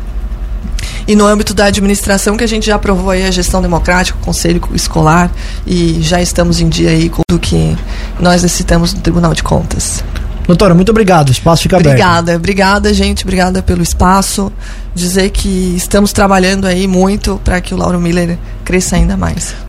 E 1.07 1.15
no 1.15 1.27
âmbito 1.27 1.53
da 1.53 1.65
administração, 1.65 2.35
que 2.35 2.43
a 2.43 2.47
gente 2.47 2.65
já 2.65 2.75
aprovou 2.75 3.11
aí 3.11 3.27
a 3.27 3.31
gestão 3.31 3.61
democrática, 3.61 4.17
o 4.19 4.25
conselho 4.25 4.59
escolar, 4.73 5.31
e 5.67 5.99
já 6.01 6.19
estamos 6.19 6.59
em 6.59 6.67
dia 6.67 6.89
aí 6.89 7.09
com 7.09 7.21
o 7.31 7.37
que 7.37 7.77
nós 8.19 8.41
necessitamos 8.41 8.91
do 8.91 9.01
Tribunal 9.01 9.35
de 9.35 9.43
Contas. 9.43 10.03
Doutora, 10.47 10.73
muito 10.73 10.89
obrigado. 10.89 11.29
O 11.29 11.31
espaço 11.31 11.61
fica 11.61 11.77
aberto. 11.77 11.89
Obrigada, 11.89 12.35
obrigada, 12.35 12.91
gente. 12.91 13.23
Obrigada 13.23 13.61
pelo 13.61 13.83
espaço. 13.83 14.51
Dizer 14.95 15.29
que 15.29 15.75
estamos 15.77 16.11
trabalhando 16.11 16.65
aí 16.65 16.87
muito 16.87 17.39
para 17.43 17.61
que 17.61 17.71
o 17.71 17.77
Lauro 17.77 17.99
Miller 17.99 18.35
cresça 18.65 18.95
ainda 18.95 19.15
mais. 19.15 19.53